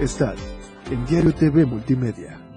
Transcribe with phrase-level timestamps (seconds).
[0.00, 0.34] están
[0.90, 2.49] en Diario TV Multimedia.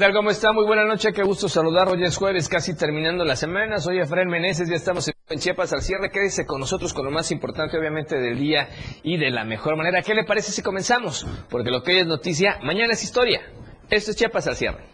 [0.00, 0.14] Tal?
[0.14, 0.54] ¿Cómo está?
[0.54, 1.86] Muy buena noche, qué gusto saludar.
[1.88, 3.78] Hoy es jueves, casi terminando la semana.
[3.80, 6.08] Soy Efraín Meneses, ya estamos en Chiapas al cierre.
[6.08, 8.66] Quédese con nosotros con lo más importante, obviamente, del día
[9.02, 10.00] y de la mejor manera.
[10.00, 11.26] ¿Qué le parece si comenzamos?
[11.50, 13.42] Porque lo que hoy es noticia, mañana es historia.
[13.90, 14.88] Esto es Chiapas al cierre.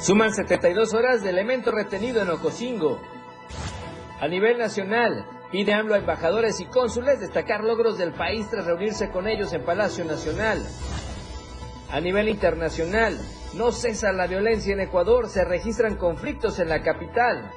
[0.00, 2.98] Suman 72 horas de elemento retenido en Ocosingo.
[4.20, 9.10] A nivel nacional, Pide AMLO a embajadores y cónsules destacar logros del país tras reunirse
[9.10, 10.66] con ellos en Palacio Nacional.
[11.90, 13.20] A nivel internacional,
[13.52, 17.52] no cesa la violencia en Ecuador, se registran conflictos en la capital.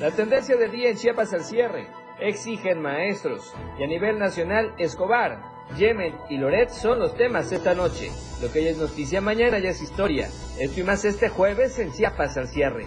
[0.00, 3.52] La tendencia del día en Chiapas al cierre, exigen maestros.
[3.78, 5.42] Y a nivel nacional, Escobar,
[5.76, 8.10] Yemen y Loret son los temas esta noche.
[8.40, 10.30] Lo que ya es noticia mañana ya es historia.
[10.58, 12.86] Esto y más este jueves en Chiapas al cierre.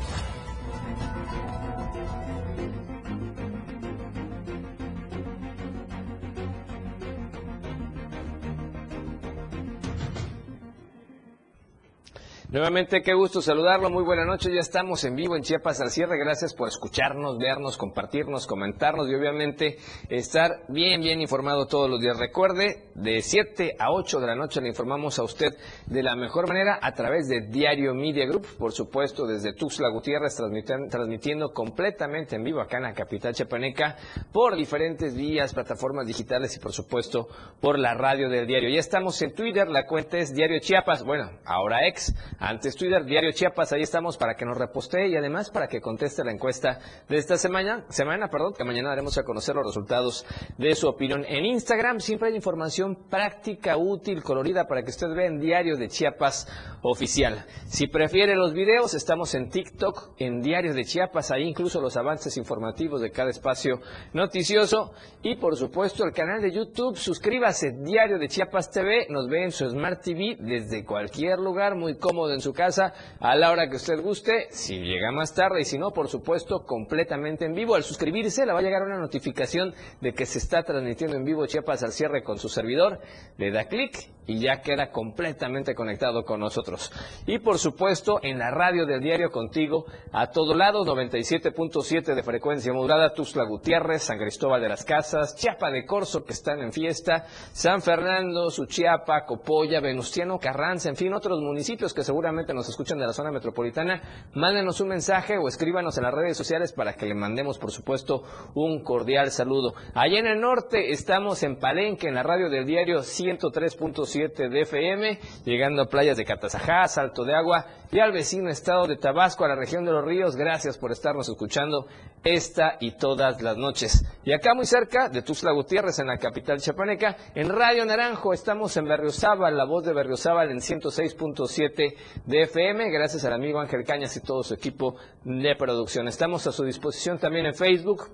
[12.52, 13.92] Nuevamente, qué gusto saludarlo.
[13.92, 14.52] Muy buena noche.
[14.52, 16.18] Ya estamos en vivo en Chiapas al cierre.
[16.18, 19.78] Gracias por escucharnos, vernos, compartirnos, comentarnos y obviamente
[20.10, 22.18] estar bien, bien informado todos los días.
[22.18, 25.56] Recuerde, de 7 a 8 de la noche le informamos a usted
[25.86, 30.36] de la mejor manera a través de Diario Media Group, por supuesto, desde Tuxtla Gutiérrez,
[30.36, 33.96] transmitiendo, completamente en vivo acá en la capital chiapaneca
[34.34, 37.28] por diferentes vías, plataformas digitales y por supuesto
[37.62, 38.70] por la radio del diario.
[38.70, 43.32] Ya estamos en Twitter, la cuenta es Diario Chiapas, bueno, ahora ex antes Twitter, Diario
[43.32, 46.80] Chiapas, ahí estamos para que nos repostee y además para que conteste la encuesta
[47.10, 50.26] de esta semana, semana, perdón, que mañana daremos a conocer los resultados
[50.58, 51.26] de su opinión.
[51.28, 55.90] En Instagram siempre hay información práctica, útil, colorida para que usted vea en Diario de
[55.90, 56.48] Chiapas
[56.82, 57.46] oficial.
[57.68, 62.38] Si prefiere los videos, estamos en TikTok, en Diario de Chiapas, ahí incluso los avances
[62.38, 63.82] informativos de cada espacio
[64.14, 69.44] noticioso y por supuesto el canal de YouTube, suscríbase, Diario de Chiapas TV, nos ve
[69.44, 73.70] en su Smart TV desde cualquier lugar, muy cómodo en su casa a la hora
[73.70, 77.76] que usted guste, si llega más tarde y si no, por supuesto, completamente en vivo.
[77.76, 81.46] Al suscribirse le va a llegar una notificación de que se está transmitiendo en vivo
[81.46, 83.00] Chiapas al cierre con su servidor.
[83.38, 86.92] Le da clic y ya queda completamente conectado con nosotros.
[87.26, 92.72] Y por supuesto, en la radio del diario contigo, a todo lado, 97.7 de frecuencia
[92.72, 97.26] modulada, Tuzla Gutiérrez, San Cristóbal de las Casas, Chiapa de Corzo, que están en fiesta,
[97.54, 103.08] San Fernando, Suchiapa, Copolla, Venustiano Carranza, en fin, otros municipios que seguramente nos escuchan de
[103.08, 104.02] la zona metropolitana,
[104.34, 108.24] mándenos un mensaje o escríbanos en las redes sociales para que le mandemos, por supuesto,
[108.56, 109.74] un cordial saludo.
[109.94, 115.20] Allá en el norte estamos en Palenque, en la radio del diario 103.7 de FM,
[115.46, 119.48] llegando a playas de Catazajá, Salto de Agua y al vecino estado de Tabasco, a
[119.48, 120.36] la región de los ríos.
[120.36, 121.88] Gracias por estarnos escuchando
[122.24, 124.06] esta y todas las noches.
[124.24, 128.76] Y acá muy cerca de Tuxtla Gutiérrez, en la capital chapaneca, en Radio Naranjo, estamos
[128.78, 131.96] en Berriozábal, la voz de Berriozábal en 106.7
[132.26, 136.08] de FM, gracias al amigo Ángel Cañas y todo su equipo de producción.
[136.08, 138.10] Estamos a su disposición también en Facebook,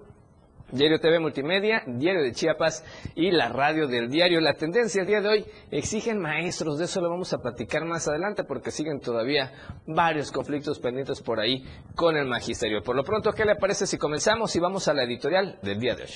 [0.71, 2.83] Diario TV Multimedia, Diario de Chiapas
[3.15, 4.41] y la radio del diario.
[4.41, 8.07] La tendencia el día de hoy exigen maestros, de eso lo vamos a platicar más
[8.07, 9.51] adelante porque siguen todavía
[9.85, 11.63] varios conflictos pendientes por ahí
[11.95, 12.81] con el magisterio.
[12.81, 15.95] Por lo pronto, ¿qué le parece si comenzamos y vamos a la editorial del día
[15.95, 16.09] de hoy?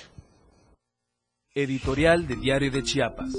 [1.53, 3.33] Editorial de Diario de Chiapas.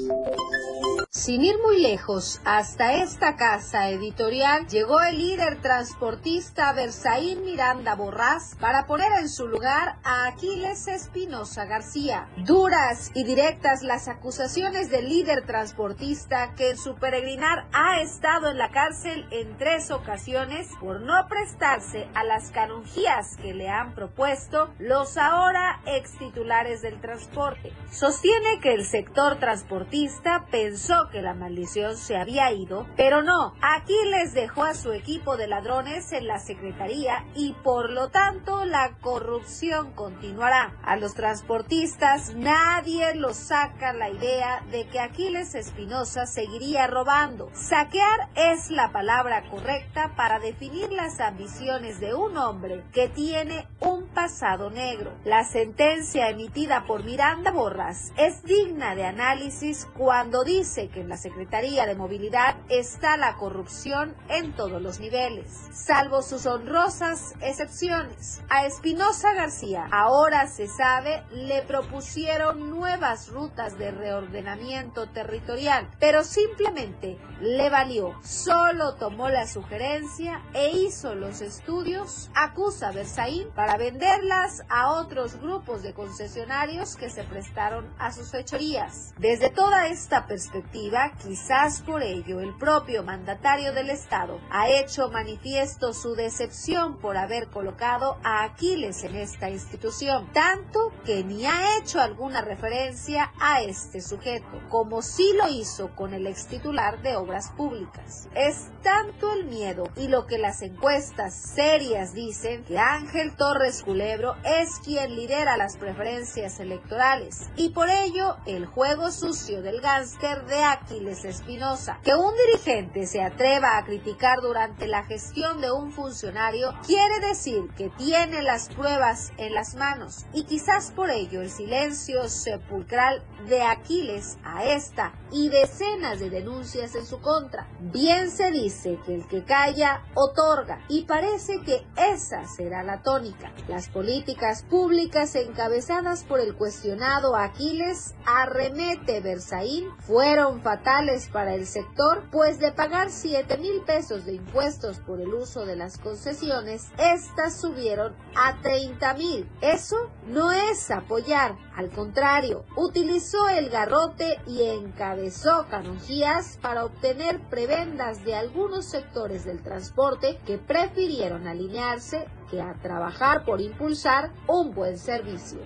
[1.12, 8.56] Sin ir muy lejos, hasta esta casa editorial llegó el líder transportista Bersaín Miranda Borrás
[8.60, 12.28] para poner en su lugar a Aquiles Espinosa García.
[12.46, 18.58] Duras y directas las acusaciones del líder transportista que en su peregrinar ha estado en
[18.58, 24.72] la cárcel en tres ocasiones por no prestarse a las canonjías que le han propuesto
[24.78, 27.72] los ahora ex titulares del transporte.
[27.90, 34.34] Sostiene que el sector transportista pensó que la maldición se había ido, pero no, Aquiles
[34.34, 39.92] dejó a su equipo de ladrones en la Secretaría y por lo tanto la corrupción
[39.92, 40.74] continuará.
[40.82, 47.50] A los transportistas nadie los saca la idea de que Aquiles Espinosa seguiría robando.
[47.54, 54.06] Saquear es la palabra correcta para definir las ambiciones de un hombre que tiene un
[54.08, 55.12] pasado negro.
[55.24, 61.16] La sentencia emitida por Miranda Borras es digna de análisis cuando dice que en la
[61.16, 68.42] Secretaría de Movilidad está la corrupción en todos los niveles, salvo sus honrosas excepciones.
[68.48, 77.18] A Espinosa García, ahora se sabe, le propusieron nuevas rutas de reordenamiento territorial, pero simplemente
[77.40, 78.14] le valió.
[78.22, 85.36] Solo tomó la sugerencia e hizo los estudios, acusa a Berzaín para venderlas a otros
[85.40, 89.14] grupos de concesionarios que se prestaron a sus fechorías.
[89.18, 90.79] Desde toda esta perspectiva,
[91.22, 97.48] quizás por ello el propio mandatario del Estado ha hecho manifiesto su decepción por haber
[97.48, 104.00] colocado a Aquiles en esta institución, tanto que ni ha hecho alguna referencia a este
[104.00, 108.28] sujeto, como sí lo hizo con el ex titular de Obras Públicas.
[108.34, 114.36] Es tanto el miedo y lo que las encuestas serias dicen que Ángel Torres Culebro
[114.44, 120.69] es quien lidera las preferencias electorales y por ello el juego sucio del gánster de
[120.70, 121.98] Aquiles Espinosa.
[122.04, 127.68] Que un dirigente se atreva a criticar durante la gestión de un funcionario quiere decir
[127.76, 133.62] que tiene las pruebas en las manos y quizás por ello el silencio sepulcral de
[133.62, 137.68] Aquiles a esta y decenas de denuncias en su contra.
[137.80, 143.52] Bien se dice que el que calla otorga y parece que esa será la tónica.
[143.68, 152.24] Las políticas públicas encabezadas por el cuestionado Aquiles Arremete Berzaín fueron fatales para el sector,
[152.30, 157.60] pues de pagar 7 mil pesos de impuestos por el uso de las concesiones, estas
[157.60, 159.48] subieron a 30 mil.
[159.60, 168.24] Eso no es apoyar, al contrario, utilizó el garrote y encabezó canonjías para obtener prebendas
[168.24, 174.98] de algunos sectores del transporte que prefirieron alinearse que a trabajar por impulsar un buen
[174.98, 175.60] servicio.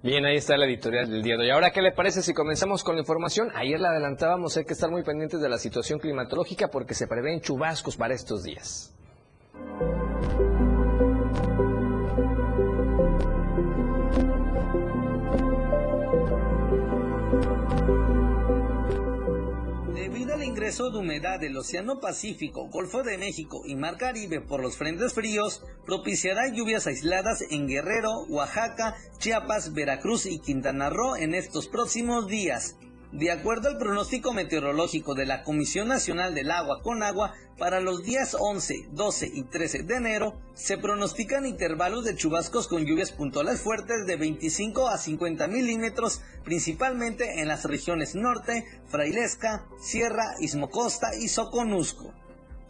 [0.00, 1.50] Bien, ahí está la editorial del día de hoy.
[1.50, 3.50] Ahora, ¿qué le parece si comenzamos con la información?
[3.56, 7.40] Ayer la adelantábamos, hay que estar muy pendientes de la situación climatológica porque se prevén
[7.40, 8.94] chubascos para estos días.
[20.68, 25.14] Ingreso de humedad del Océano Pacífico, Golfo de México y Mar Caribe por los frentes
[25.14, 32.26] fríos, propiciará lluvias aisladas en Guerrero, Oaxaca, Chiapas, Veracruz y Quintana Roo en estos próximos
[32.26, 32.76] días.
[33.12, 38.02] De acuerdo al pronóstico meteorológico de la Comisión Nacional del Agua con Agua, para los
[38.02, 43.62] días 11, 12 y 13 de enero se pronostican intervalos de chubascos con lluvias puntuales
[43.62, 51.28] fuertes de 25 a 50 milímetros, principalmente en las regiones norte, Frailesca, Sierra, Ismocosta y
[51.28, 52.12] Soconusco.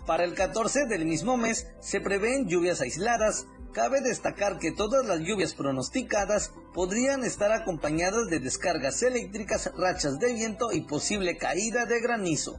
[0.06, 5.20] Para el 14 del mismo mes se prevén lluvias aisladas, Cabe destacar que todas las
[5.20, 12.00] lluvias pronosticadas podrían estar acompañadas de descargas eléctricas, rachas de viento y posible caída de
[12.00, 12.58] granizo.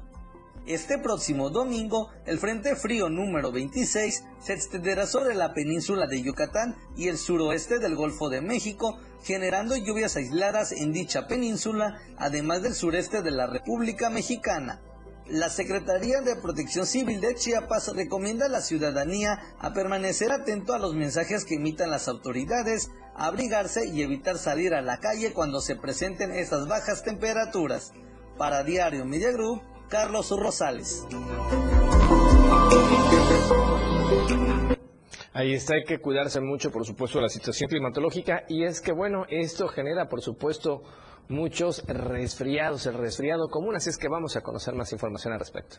[0.67, 6.75] Este próximo domingo, el Frente Frío número 26 se extenderá sobre la península de Yucatán
[6.95, 12.75] y el suroeste del Golfo de México, generando lluvias aisladas en dicha península, además del
[12.75, 14.79] sureste de la República Mexicana.
[15.31, 20.79] La Secretaría de Protección Civil de Chiapas recomienda a la ciudadanía a permanecer atento a
[20.79, 25.75] los mensajes que emitan las autoridades, abrigarse y evitar salir a la calle cuando se
[25.75, 27.93] presenten esas bajas temperaturas.
[28.39, 31.05] Para Diario Media Group, Carlos Rosales.
[35.31, 38.91] Ahí está, hay que cuidarse mucho, por supuesto, de la situación climatológica y es que,
[38.91, 40.81] bueno, esto genera, por supuesto,
[41.27, 45.77] muchos resfriados, el resfriado común, así es que vamos a conocer más información al respecto.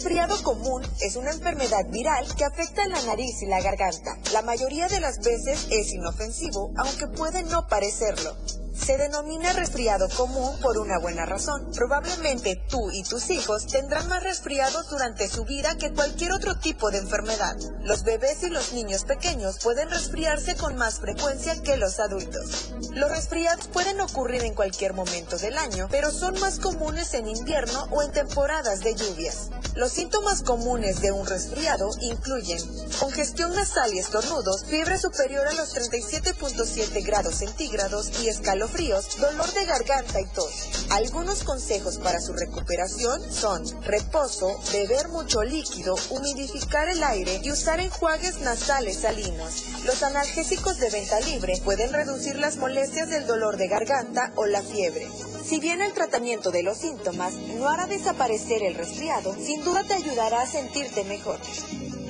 [0.00, 4.16] Resfriado común es una enfermedad viral que afecta la nariz y la garganta.
[4.32, 8.34] La mayoría de las veces es inofensivo, aunque puede no parecerlo.
[8.84, 11.70] Se denomina resfriado común por una buena razón.
[11.74, 16.90] Probablemente tú y tus hijos tendrán más resfriados durante su vida que cualquier otro tipo
[16.90, 17.56] de enfermedad.
[17.82, 22.72] Los bebés y los niños pequeños pueden resfriarse con más frecuencia que los adultos.
[22.94, 27.86] Los resfriados pueden ocurrir en cualquier momento del año, pero son más comunes en invierno
[27.90, 29.50] o en temporadas de lluvias.
[29.74, 32.60] Los síntomas comunes de un resfriado incluyen
[32.98, 38.69] congestión nasal y estornudos, fiebre superior a los 37.7 grados centígrados y escalofríos,
[39.18, 40.86] dolor de garganta y tos.
[40.90, 47.80] Algunos consejos para su recuperación son reposo, beber mucho líquido, humidificar el aire y usar
[47.80, 49.64] enjuagues nasales salinos.
[49.84, 54.62] Los analgésicos de venta libre pueden reducir las molestias del dolor de garganta o la
[54.62, 55.08] fiebre.
[55.44, 59.94] Si bien el tratamiento de los síntomas no hará desaparecer el resfriado, sin duda te
[59.94, 61.38] ayudará a sentirte mejor.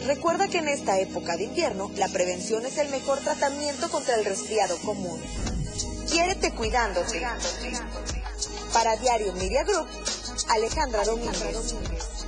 [0.06, 4.24] Recuerda que en esta época de invierno, la prevención es el mejor tratamiento contra el
[4.24, 5.20] resfriado común.
[6.10, 7.22] Quiérete cuidándote.
[8.72, 9.86] Para Diario Media Group,
[10.48, 12.19] Alejandra Domínguez.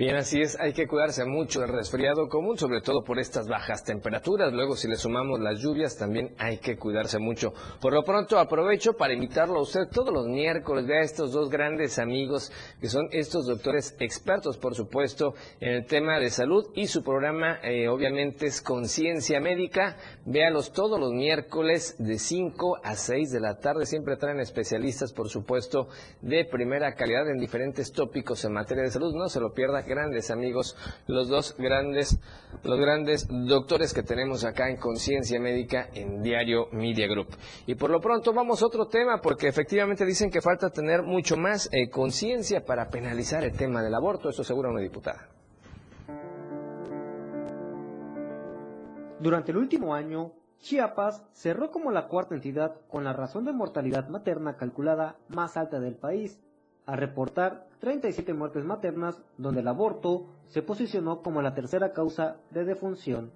[0.00, 3.84] Bien, así es, hay que cuidarse mucho del resfriado común, sobre todo por estas bajas
[3.84, 4.50] temperaturas.
[4.50, 7.52] Luego, si le sumamos las lluvias, también hay que cuidarse mucho.
[7.82, 10.88] Por lo pronto, aprovecho para invitarlo a usted todos los miércoles.
[10.88, 16.18] A estos dos grandes amigos, que son estos doctores expertos, por supuesto, en el tema
[16.18, 16.64] de salud.
[16.74, 19.98] Y su programa, eh, obviamente, es Conciencia Médica.
[20.24, 23.84] Véalos todos los miércoles de 5 a 6 de la tarde.
[23.84, 25.88] Siempre traen especialistas, por supuesto,
[26.22, 29.14] de primera calidad en diferentes tópicos en materia de salud.
[29.14, 32.18] No se lo pierda grandes amigos, los dos grandes,
[32.62, 37.36] los grandes doctores que tenemos acá en Conciencia Médica en Diario Media Group.
[37.66, 41.36] Y por lo pronto vamos a otro tema, porque efectivamente dicen que falta tener mucho
[41.36, 45.28] más eh, conciencia para penalizar el tema del aborto, eso asegura una diputada.
[49.18, 54.08] Durante el último año, Chiapas cerró como la cuarta entidad con la razón de mortalidad
[54.08, 56.38] materna calculada más alta del país,
[56.90, 62.64] a reportar 37 muertes maternas, donde el aborto se posicionó como la tercera causa de
[62.64, 63.30] defunción.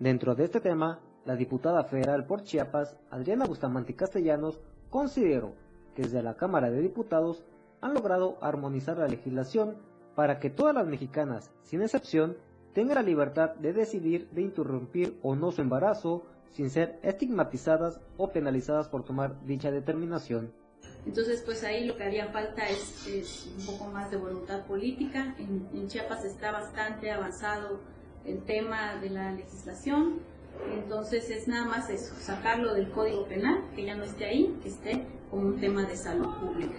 [0.00, 5.54] Dentro de este tema, la diputada federal por Chiapas, Adriana Bustamante Castellanos, consideró
[5.94, 7.44] que desde la Cámara de Diputados
[7.80, 9.76] han logrado armonizar la legislación
[10.16, 12.36] para que todas las mexicanas, sin excepción,
[12.72, 18.32] tengan la libertad de decidir de interrumpir o no su embarazo sin ser estigmatizadas o
[18.32, 20.63] penalizadas por tomar dicha determinación.
[21.06, 25.34] Entonces, pues ahí lo que haría falta es, un poco más de voluntad política.
[25.38, 27.80] En, Chiapas está bastante avanzado
[28.24, 30.20] el tema de la legislación.
[30.72, 34.68] Entonces es nada más eso, sacarlo del Código Penal, que ya no esté ahí, que
[34.68, 36.78] esté como un tema de salud pública,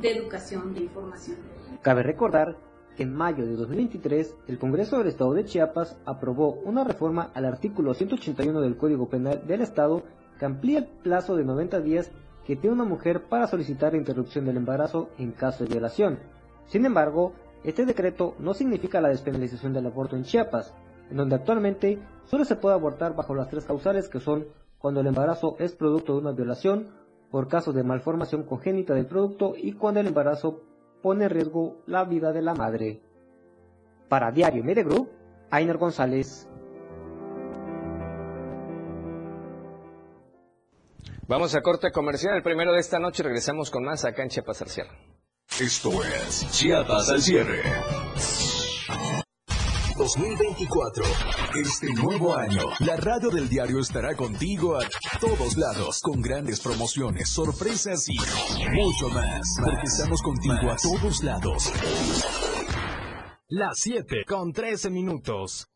[0.00, 1.36] de educación, de información.
[1.82, 2.56] Cabe recordar
[2.96, 7.44] que en mayo de 2023 el Congreso del Estado de Chiapas aprobó una reforma al
[7.44, 10.02] artículo 181 del Código Penal del Estado
[10.38, 12.10] que amplía el plazo de 90 días
[12.46, 16.18] que tiene una mujer para solicitar la interrupción del embarazo en caso de violación.
[16.66, 17.32] Sin embargo,
[17.64, 20.74] este decreto no significa la despenalización del aborto en Chiapas,
[21.10, 24.46] en donde actualmente solo se puede abortar bajo las tres causales que son
[24.78, 26.88] cuando el embarazo es producto de una violación,
[27.30, 30.62] por caso de malformación congénita del producto y cuando el embarazo
[31.02, 33.02] pone en riesgo la vida de la madre.
[34.08, 35.10] Para Diario Media Group,
[35.50, 36.49] Ainer González.
[41.30, 42.34] Vamos a corte comercial.
[42.34, 44.90] El primero de esta noche regresamos con más acá en Chiapas al cierre.
[45.60, 47.62] Esto es Chiapas al cierre.
[49.96, 51.04] 2024.
[51.54, 54.88] Este nuevo año, la radio del diario estará contigo a
[55.20, 58.18] todos lados, con grandes promociones, sorpresas y
[58.72, 59.56] mucho más.
[59.62, 61.72] Porque estamos contigo a todos lados.
[63.52, 65.66] Las 7 con 13 minutos.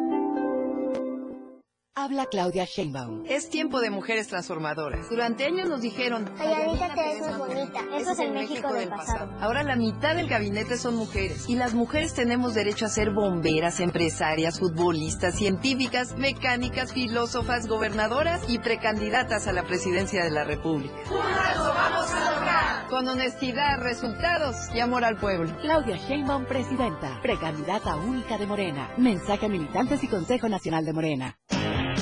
[1.93, 3.25] Habla Claudia Sheinbaum.
[3.27, 5.09] Es tiempo de mujeres transformadoras.
[5.09, 7.79] Durante años nos dijeron, Calladita te ves más bonita.
[7.97, 9.29] Eso es el México, del pasado.
[9.41, 11.49] Ahora la mitad del gabinete son mujeres.
[11.49, 18.59] Y las mujeres tenemos derecho a ser bomberas, empresarias, futbolistas, científicas, mecánicas, filósofas, gobernadoras y
[18.59, 20.95] precandidatas a la presidencia de la República.
[21.07, 22.87] ¡Juntas lo vamos a lograr!
[22.87, 25.53] Con honestidad, resultados y amor al pueblo.
[25.59, 27.19] Claudia Sheinbaum, presidenta.
[27.21, 28.93] Precandidata única de Morena.
[28.95, 31.37] Mensaje a militantes y Consejo Nacional de Morena.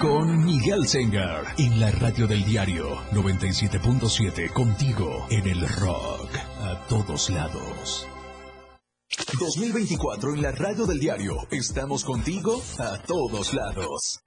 [0.00, 6.28] Con Miguel Sengar en la radio del diario 97.7 contigo en el rock
[6.60, 8.06] a todos lados.
[9.38, 11.36] 2024 en la radio del diario.
[11.50, 14.20] Estamos contigo a todos lados.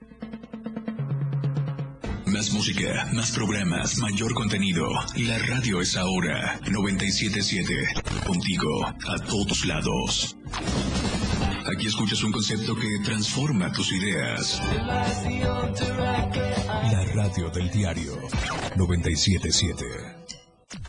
[2.26, 4.88] Más música, más programas, mayor contenido.
[5.16, 7.74] La radio es ahora 977.
[8.26, 10.38] Contigo a todos lados.
[11.70, 14.62] Aquí escuchas un concepto que transforma tus ideas.
[16.92, 18.14] La radio del diario
[18.78, 19.86] 977.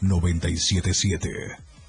[0.01, 1.29] 977.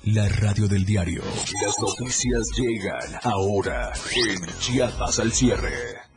[0.06, 1.22] La radio del diario.
[1.64, 6.09] Las noticias llegan ahora en Chiapas al cierre.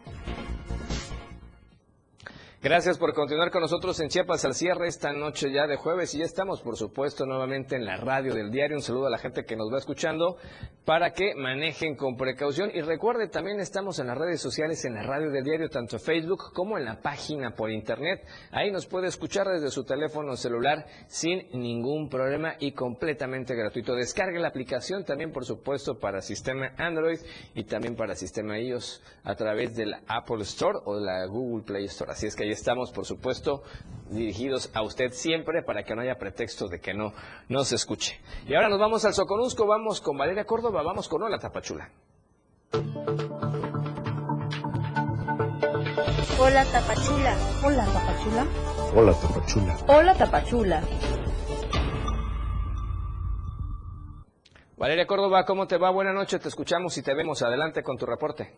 [2.62, 6.18] Gracias por continuar con nosotros en Chiapas al cierre esta noche ya de jueves y
[6.18, 8.76] ya estamos por supuesto nuevamente en la radio del diario.
[8.76, 10.36] Un saludo a la gente que nos va escuchando
[10.84, 15.02] para que manejen con precaución y recuerde también estamos en las redes sociales en la
[15.02, 18.24] radio del diario tanto Facebook como en la página por internet.
[18.52, 23.96] Ahí nos puede escuchar desde su teléfono celular sin ningún problema y completamente gratuito.
[23.96, 27.18] Descargue la aplicación también por supuesto para sistema Android
[27.56, 31.86] y también para sistema iOS a través del Apple Store o de la Google Play
[31.86, 32.12] Store.
[32.12, 33.62] Así es que estamos, por supuesto,
[34.10, 37.12] dirigidos a usted siempre para que no haya pretexto de que no,
[37.48, 38.20] no se escuche.
[38.46, 41.88] Y ahora nos vamos al Soconusco, vamos con Valeria Córdoba, vamos con Hola Tapachula.
[46.38, 47.36] Hola Tapachula.
[47.62, 48.46] Hola Tapachula.
[48.94, 49.76] Hola Tapachula.
[49.86, 50.82] Hola Tapachula.
[54.76, 55.90] Valeria Córdoba, ¿cómo te va?
[55.90, 57.42] Buenas noches, te escuchamos y te vemos.
[57.42, 58.52] Adelante con tu reporte.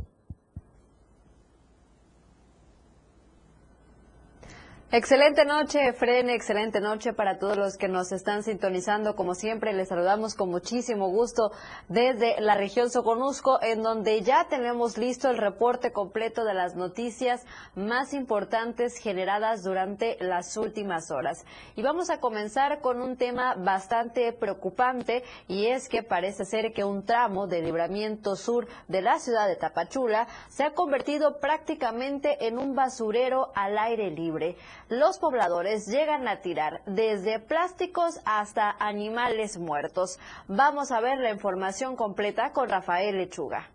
[4.97, 9.17] Excelente noche, Fren, excelente noche para todos los que nos están sintonizando.
[9.17, 11.51] Como siempre, les saludamos con muchísimo gusto
[11.89, 17.45] desde la región Soconusco, en donde ya tenemos listo el reporte completo de las noticias
[17.75, 21.45] más importantes generadas durante las últimas horas.
[21.75, 26.85] Y vamos a comenzar con un tema bastante preocupante, y es que parece ser que
[26.85, 32.61] un tramo de libramiento sur de la ciudad de Tapachula se ha convertido prácticamente en
[32.61, 34.57] un basurero al aire libre
[34.88, 40.18] los pobladores llegan a tirar desde plásticos hasta animales muertos.
[40.49, 43.70] Vamos a ver la información completa con Rafael Lechuga.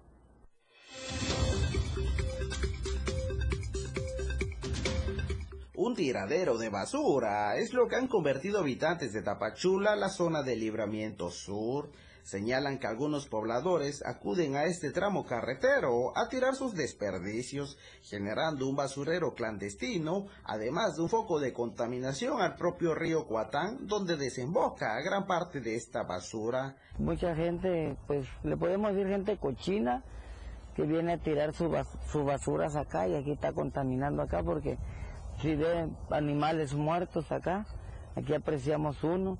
[5.76, 10.58] Un tiradero de basura es lo que han convertido habitantes de Tapachula, la zona de
[10.58, 11.89] libramiento sur,
[12.30, 18.76] Señalan que algunos pobladores acuden a este tramo carretero a tirar sus desperdicios, generando un
[18.76, 25.26] basurero clandestino, además de un foco de contaminación al propio río Cuatán, donde desemboca gran
[25.26, 26.76] parte de esta basura.
[27.00, 30.04] Mucha gente, pues le podemos decir gente cochina,
[30.76, 31.76] que viene a tirar sus
[32.12, 34.78] su basuras acá y aquí está contaminando acá porque
[35.42, 37.65] si ve animales muertos acá,
[38.15, 39.39] aquí apreciamos uno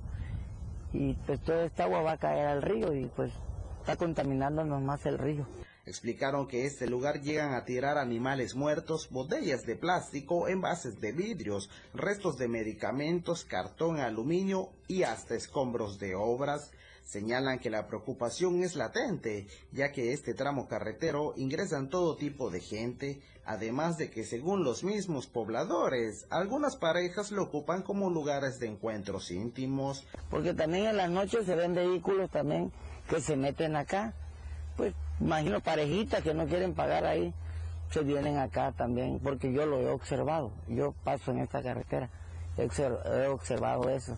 [0.94, 3.32] y pues toda esta agua va a caer al río y pues
[3.80, 5.46] está contaminándonos más el río.
[5.86, 11.72] Explicaron que este lugar llegan a tirar animales muertos, botellas de plástico, envases de vidrios,
[11.96, 16.72] restos de medicamentos, cartón, aluminio y hasta escombros de obras.
[17.10, 22.60] Señalan que la preocupación es latente, ya que este tramo carretero ingresan todo tipo de
[22.60, 28.68] gente, además de que según los mismos pobladores, algunas parejas lo ocupan como lugares de
[28.68, 30.06] encuentros íntimos.
[30.30, 32.72] Porque también en las noches se ven vehículos también
[33.10, 34.14] que se meten acá,
[34.78, 37.34] pues imagino parejitas que no quieren pagar ahí,
[37.90, 42.08] se vienen acá también, porque yo lo he observado, yo paso en esta carretera,
[42.56, 44.16] he observado eso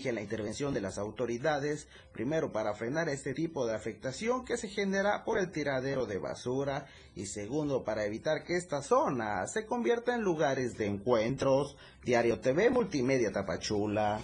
[0.00, 4.68] que la intervención de las autoridades, primero para frenar este tipo de afectación que se
[4.68, 10.14] genera por el tiradero de basura y segundo para evitar que esta zona se convierta
[10.14, 11.76] en lugares de encuentros.
[12.02, 14.20] Diario TV Multimedia Tapachula.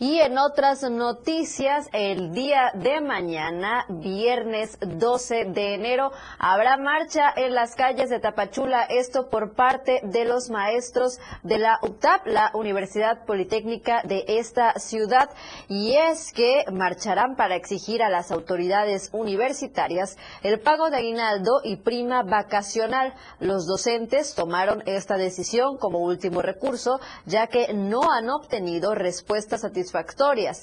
[0.00, 7.52] Y en otras noticias, el día de mañana, viernes 12 de enero, habrá marcha en
[7.52, 13.24] las calles de Tapachula, esto por parte de los maestros de la UTAP, la Universidad
[13.24, 15.30] Politécnica de esta ciudad,
[15.66, 21.74] y es que marcharán para exigir a las autoridades universitarias el pago de aguinaldo y
[21.74, 23.14] prima vacacional.
[23.40, 29.87] Los docentes tomaron esta decisión como último recurso, ya que no han obtenido respuestas satisfactorias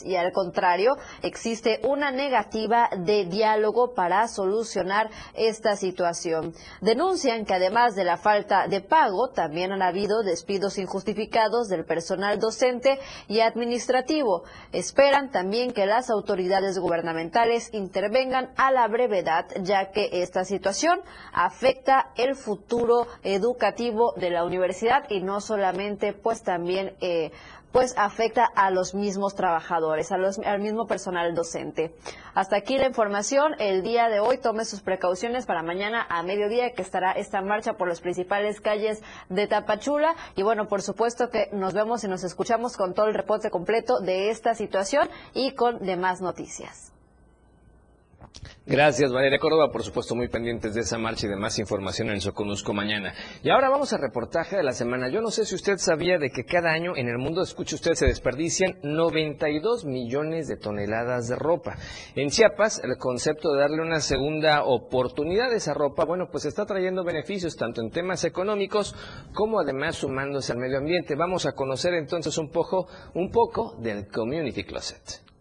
[0.03, 6.53] y al contrario existe una negativa de diálogo para solucionar esta situación.
[6.81, 12.39] Denuncian que además de la falta de pago también han habido despidos injustificados del personal
[12.39, 14.43] docente y administrativo.
[14.71, 20.99] Esperan también que las autoridades gubernamentales intervengan a la brevedad ya que esta situación
[21.33, 27.31] afecta el futuro educativo de la universidad y no solamente pues también eh,
[27.75, 31.93] pues afecta a los mismos trabajadores, a los, al mismo personal docente.
[32.33, 33.53] Hasta aquí la información.
[33.59, 37.73] El día de hoy tome sus precauciones para mañana a mediodía que estará esta marcha
[37.73, 40.15] por las principales calles de Tapachula.
[40.37, 43.99] Y bueno, por supuesto que nos vemos y nos escuchamos con todo el reporte completo
[43.99, 46.94] de esta situación y con demás noticias.
[48.65, 49.71] Gracias, Valeria Córdoba.
[49.71, 53.13] Por supuesto, muy pendientes de esa marcha y de más información en Soconusco mañana.
[53.43, 55.09] Y ahora vamos al reportaje de la semana.
[55.09, 57.93] Yo no sé si usted sabía de que cada año en el mundo, escuche usted,
[57.93, 61.75] se desperdician 92 millones de toneladas de ropa.
[62.15, 66.65] En Chiapas, el concepto de darle una segunda oportunidad a esa ropa, bueno, pues está
[66.65, 68.95] trayendo beneficios tanto en temas económicos
[69.33, 71.15] como además sumándose al medio ambiente.
[71.15, 75.34] Vamos a conocer entonces un poco, un poco del Community Closet.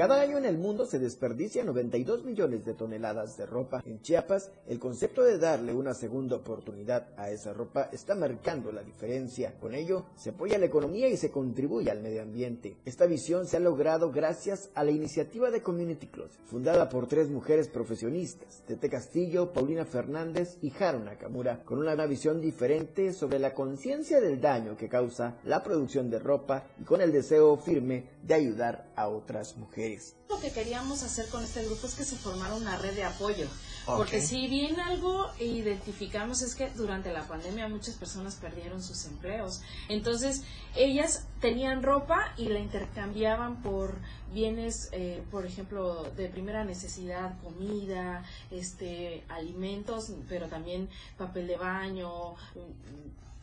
[0.00, 3.82] Cada año en el mundo se desperdicia 92 millones de toneladas de ropa.
[3.84, 8.82] En Chiapas, el concepto de darle una segunda oportunidad a esa ropa está marcando la
[8.82, 9.52] diferencia.
[9.60, 12.78] Con ello, se apoya la economía y se contribuye al medio ambiente.
[12.86, 17.28] Esta visión se ha logrado gracias a la iniciativa de Community Closet, fundada por tres
[17.28, 23.52] mujeres profesionistas, Tete Castillo, Paulina Fernández y Haru Nakamura, con una visión diferente sobre la
[23.52, 28.32] conciencia del daño que causa la producción de ropa y con el deseo firme de
[28.32, 29.89] ayudar a otras mujeres.
[30.28, 33.48] Lo que queríamos hacer con este grupo es que se formara una red de apoyo.
[33.86, 39.62] Porque si bien algo identificamos es que durante la pandemia muchas personas perdieron sus empleos.
[39.88, 40.42] Entonces,
[40.76, 43.98] ellas tenían ropa y la intercambiaban por
[44.32, 52.36] bienes, eh, por ejemplo, de primera necesidad, comida, este, alimentos, pero también papel de baño,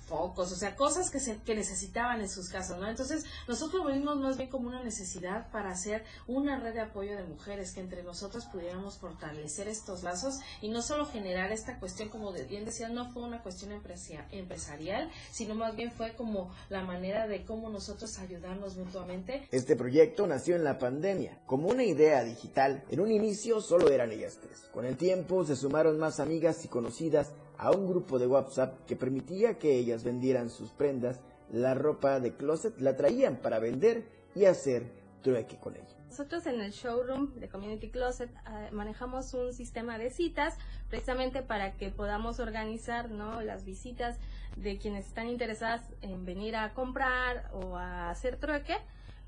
[0.08, 2.88] focos, o sea, cosas que, se, que necesitaban en sus casas, ¿no?
[2.88, 7.16] Entonces, nosotros lo vimos más bien como una necesidad para hacer una red de apoyo
[7.16, 12.10] de mujeres, que entre nosotros pudiéramos fortalecer estos lazos y no solo generar esta cuestión,
[12.10, 17.28] como bien decía, no fue una cuestión empresarial, sino más bien fue como la manera
[17.28, 19.48] de cómo nosotros ayudarnos mutuamente.
[19.52, 22.84] Este proyecto nació en la pandemia, como una idea digital.
[22.90, 24.68] En un inicio solo eran ellas tres.
[24.72, 28.96] Con el tiempo se sumaron más amigas y conocidas a un grupo de WhatsApp que
[28.96, 31.20] permitía que ellas vendieran sus prendas,
[31.52, 34.92] la ropa de closet la traían para vender y hacer
[35.22, 35.98] trueque con ella.
[36.10, 40.58] Nosotros en el showroom de Community Closet eh, manejamos un sistema de citas
[40.90, 43.42] precisamente para que podamos organizar ¿no?
[43.42, 44.18] las visitas
[44.56, 48.78] de quienes están interesadas en venir a comprar o a hacer trueque.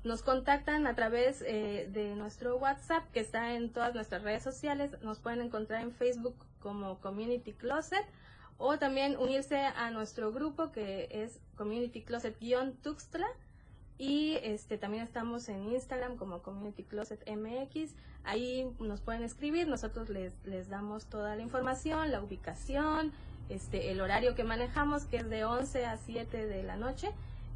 [0.02, 4.96] Nos contactan a través eh, de nuestro WhatsApp que está en todas nuestras redes sociales.
[5.02, 8.04] Nos pueden encontrar en Facebook como Community Closet
[8.60, 13.26] o también unirse a nuestro grupo que es Community Closet-Tuxtla
[13.96, 17.94] y este también estamos en Instagram como Community Closet MX.
[18.22, 23.12] Ahí nos pueden escribir, nosotros les, les damos toda la información, la ubicación,
[23.48, 27.10] este el horario que manejamos que es de 11 a 7 de la noche,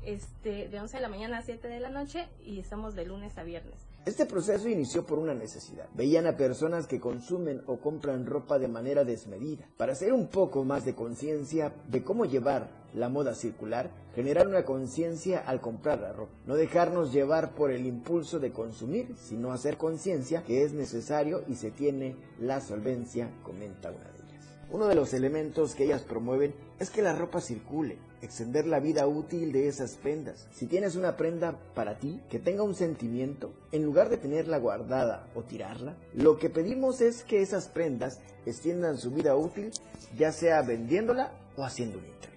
[0.04, 3.36] este de 11 de la mañana a 7 de la noche y estamos de lunes
[3.36, 3.93] a viernes.
[4.06, 5.88] Este proceso inició por una necesidad.
[5.94, 9.66] Veían a personas que consumen o compran ropa de manera desmedida.
[9.78, 14.64] Para hacer un poco más de conciencia de cómo llevar la moda circular, generar una
[14.64, 16.34] conciencia al comprar la ropa.
[16.46, 21.54] No dejarnos llevar por el impulso de consumir, sino hacer conciencia que es necesario y
[21.54, 24.23] se tiene la solvencia, comenta una de.
[24.70, 29.07] Uno de los elementos que ellas promueven es que la ropa circule, extender la vida
[29.07, 30.48] útil de esas prendas.
[30.53, 35.29] Si tienes una prenda para ti que tenga un sentimiento, en lugar de tenerla guardada
[35.35, 39.70] o tirarla, lo que pedimos es que esas prendas extiendan su vida útil,
[40.16, 42.34] ya sea vendiéndola o haciendo un intercambio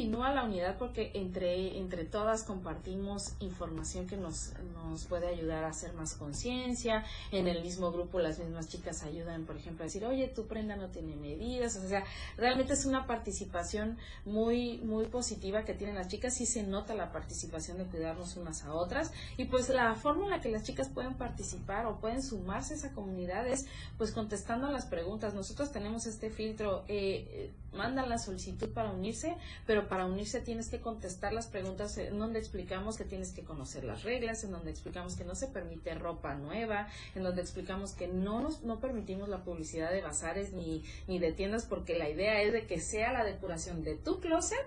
[0.00, 5.68] continúa la unidad porque entre, entre todas compartimos información que nos, nos puede ayudar a
[5.68, 7.04] hacer más conciencia.
[7.32, 10.74] En el mismo grupo las mismas chicas ayudan, por ejemplo, a decir, oye, tu prenda
[10.74, 11.76] no tiene medidas.
[11.76, 12.02] O sea,
[12.38, 17.12] realmente es una participación muy, muy positiva que tienen las chicas y se nota la
[17.12, 19.12] participación de cuidarnos unas a otras.
[19.36, 22.76] Y pues la forma en la que las chicas pueden participar o pueden sumarse a
[22.78, 23.66] esa comunidad es
[23.98, 25.34] pues contestando las preguntas.
[25.34, 30.80] Nosotros tenemos este filtro, eh mandan la solicitud para unirse, pero para unirse tienes que
[30.80, 35.16] contestar las preguntas en donde explicamos que tienes que conocer las reglas, en donde explicamos
[35.16, 39.44] que no se permite ropa nueva, en donde explicamos que no nos no permitimos la
[39.44, 43.24] publicidad de bazares ni, ni de tiendas porque la idea es de que sea la
[43.24, 44.58] decoración de tu closet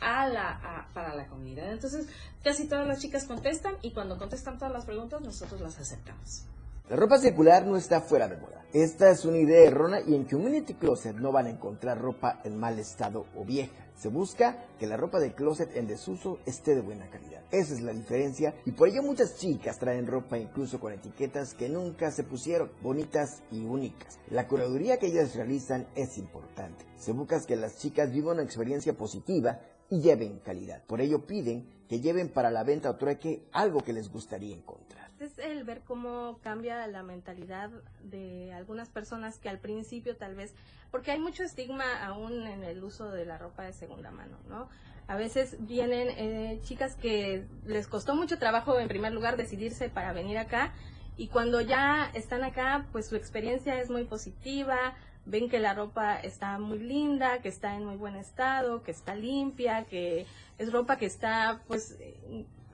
[0.00, 1.72] a la, para la comunidad.
[1.72, 2.06] Entonces,
[2.42, 6.44] casi todas las chicas contestan y cuando contestan todas las preguntas, nosotros las aceptamos.
[6.88, 8.57] La ropa circular no está fuera de moda.
[8.74, 12.58] Esta es una idea errónea y en Community Closet no van a encontrar ropa en
[12.58, 13.72] mal estado o vieja.
[13.96, 17.42] Se busca que la ropa de closet en desuso esté de buena calidad.
[17.50, 21.70] Esa es la diferencia y por ello muchas chicas traen ropa incluso con etiquetas que
[21.70, 24.18] nunca se pusieron, bonitas y únicas.
[24.28, 26.84] La curaduría que ellas realizan es importante.
[26.98, 30.84] Se busca que las chicas vivan una experiencia positiva y lleven calidad.
[30.84, 35.07] Por ello piden que lleven para la venta o trueque algo que les gustaría encontrar.
[35.20, 37.70] Es el ver cómo cambia la mentalidad
[38.04, 40.54] de algunas personas que al principio tal vez,
[40.90, 44.68] porque hay mucho estigma aún en el uso de la ropa de segunda mano, ¿no?
[45.08, 50.12] A veces vienen eh, chicas que les costó mucho trabajo en primer lugar decidirse para
[50.12, 50.72] venir acá
[51.16, 54.94] y cuando ya están acá, pues su experiencia es muy positiva,
[55.26, 59.16] ven que la ropa está muy linda, que está en muy buen estado, que está
[59.16, 60.26] limpia, que
[60.58, 61.98] es ropa que está, pues,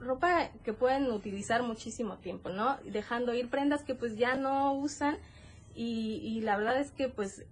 [0.05, 2.79] ropa que pueden utilizar muchísimo tiempo, ¿no?
[2.85, 5.19] Dejando ir prendas que pues ya no usan
[5.75, 7.45] y, y la verdad es que pues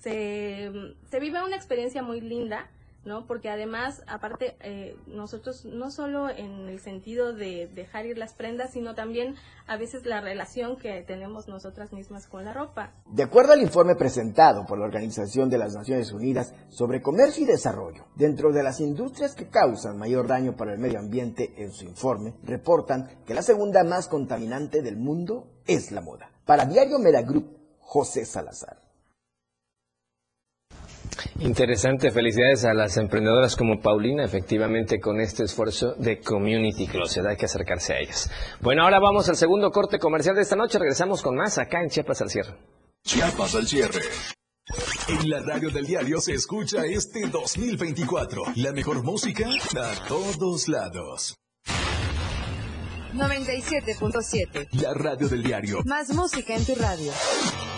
[0.00, 2.68] se, se vive una experiencia muy linda
[3.06, 3.26] ¿no?
[3.26, 8.72] Porque además, aparte, eh, nosotros no solo en el sentido de dejar ir las prendas,
[8.72, 12.92] sino también a veces la relación que tenemos nosotras mismas con la ropa.
[13.06, 17.46] De acuerdo al informe presentado por la Organización de las Naciones Unidas sobre Comercio y
[17.46, 21.84] Desarrollo, dentro de las industrias que causan mayor daño para el medio ambiente, en su
[21.84, 26.30] informe, reportan que la segunda más contaminante del mundo es la moda.
[26.44, 28.85] Para Diario Mera Group, José Salazar.
[31.40, 37.36] Interesante, felicidades a las emprendedoras como Paulina, efectivamente con este esfuerzo de Community Closet, hay
[37.36, 38.30] que acercarse a ellas.
[38.60, 41.90] Bueno, ahora vamos al segundo corte comercial de esta noche, regresamos con más acá en
[41.90, 42.54] Chiapas al cierre.
[43.04, 44.00] Chiapas al cierre.
[45.08, 49.46] En la radio del diario se escucha este 2024, la mejor música
[49.78, 51.36] a todos lados.
[53.16, 54.68] 97.7.
[54.72, 55.78] La radio del diario.
[55.84, 57.12] Más música en tu radio.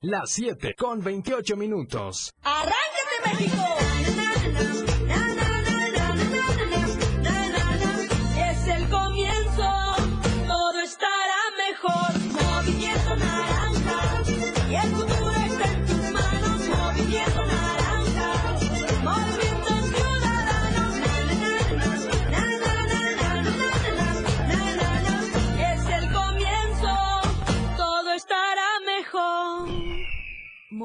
[0.00, 2.32] Las 7 con 28 minutos.
[2.44, 2.76] ¡Arráncate,
[3.24, 4.87] México!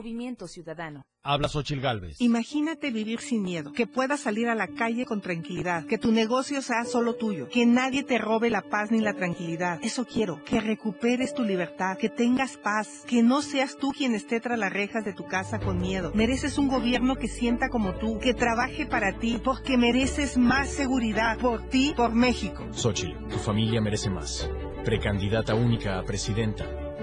[0.03, 1.05] Movimiento Ciudadano.
[1.23, 2.19] Habla Xochil Gálvez.
[2.19, 6.61] Imagínate vivir sin miedo, que puedas salir a la calle con tranquilidad, que tu negocio
[6.61, 9.79] sea solo tuyo, que nadie te robe la paz ni la tranquilidad.
[9.81, 14.41] Eso quiero, que recuperes tu libertad, que tengas paz, que no seas tú quien esté
[14.41, 16.11] tras las rejas de tu casa con miedo.
[16.13, 21.37] Mereces un gobierno que sienta como tú, que trabaje para ti, porque mereces más seguridad,
[21.37, 22.67] por ti, por México.
[22.73, 24.49] Xochil, tu familia merece más.
[24.83, 26.82] Precandidata única a presidenta.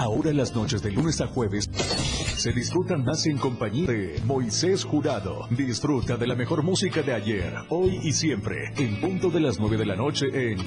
[0.00, 5.46] Ahora las noches de lunes a jueves se disfrutan más en compañía de Moisés Jurado.
[5.50, 9.76] Disfruta de la mejor música de ayer, hoy y siempre, en punto de las 9
[9.76, 10.58] de la noche en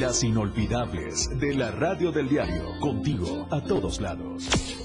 [0.00, 4.75] Las Inolvidables de la Radio del Diario, contigo a todos lados.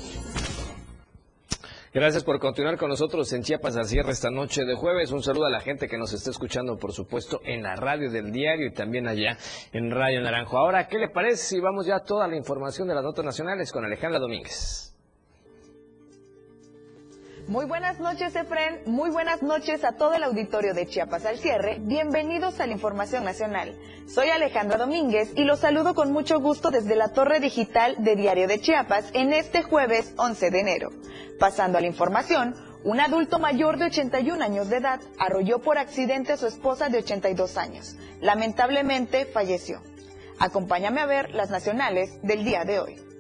[1.93, 5.11] Gracias por continuar con nosotros en Chiapas al cierre esta noche de jueves.
[5.11, 8.31] Un saludo a la gente que nos está escuchando, por supuesto, en la radio del
[8.31, 9.37] diario y también allá
[9.73, 10.57] en Radio Naranjo.
[10.57, 13.73] Ahora, ¿qué le parece si vamos ya a toda la información de las notas nacionales
[13.73, 14.90] con Alejandra Domínguez?
[17.47, 18.81] Muy buenas noches, Efren.
[18.85, 21.77] Muy buenas noches a todo el auditorio de Chiapas al cierre.
[21.81, 23.75] Bienvenidos a la Información Nacional.
[24.07, 28.47] Soy Alejandra Domínguez y los saludo con mucho gusto desde la torre digital de Diario
[28.47, 30.91] de Chiapas en este jueves 11 de enero.
[31.39, 36.33] Pasando a la información, un adulto mayor de 81 años de edad arrolló por accidente
[36.33, 37.95] a su esposa de 82 años.
[38.21, 39.81] Lamentablemente falleció.
[40.39, 43.10] Acompáñame a ver las nacionales del día de hoy.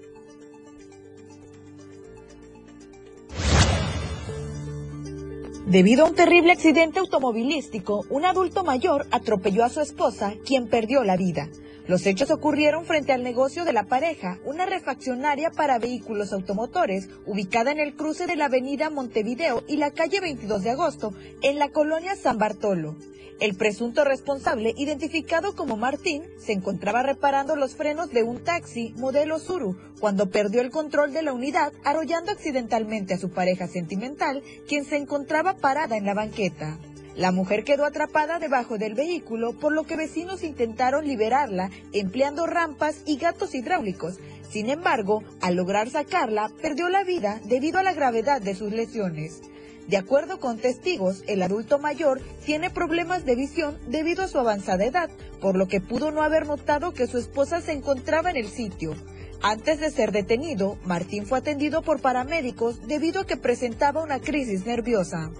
[5.71, 11.05] Debido a un terrible accidente automovilístico, un adulto mayor atropelló a su esposa, quien perdió
[11.05, 11.47] la vida.
[11.87, 17.71] Los hechos ocurrieron frente al negocio de la pareja, una refaccionaria para vehículos automotores, ubicada
[17.71, 21.69] en el cruce de la avenida Montevideo y la calle 22 de agosto, en la
[21.69, 22.95] colonia San Bartolo.
[23.39, 29.39] El presunto responsable, identificado como Martín, se encontraba reparando los frenos de un taxi modelo
[29.39, 34.85] Suru cuando perdió el control de la unidad, arrollando accidentalmente a su pareja sentimental, quien
[34.85, 36.77] se encontraba parada en la banqueta.
[37.15, 43.01] La mujer quedó atrapada debajo del vehículo, por lo que vecinos intentaron liberarla empleando rampas
[43.05, 44.19] y gatos hidráulicos.
[44.49, 49.41] Sin embargo, al lograr sacarla, perdió la vida debido a la gravedad de sus lesiones.
[49.87, 54.85] De acuerdo con testigos, el adulto mayor tiene problemas de visión debido a su avanzada
[54.85, 55.09] edad,
[55.41, 58.95] por lo que pudo no haber notado que su esposa se encontraba en el sitio.
[59.41, 64.65] Antes de ser detenido, Martín fue atendido por paramédicos debido a que presentaba una crisis
[64.65, 65.31] nerviosa.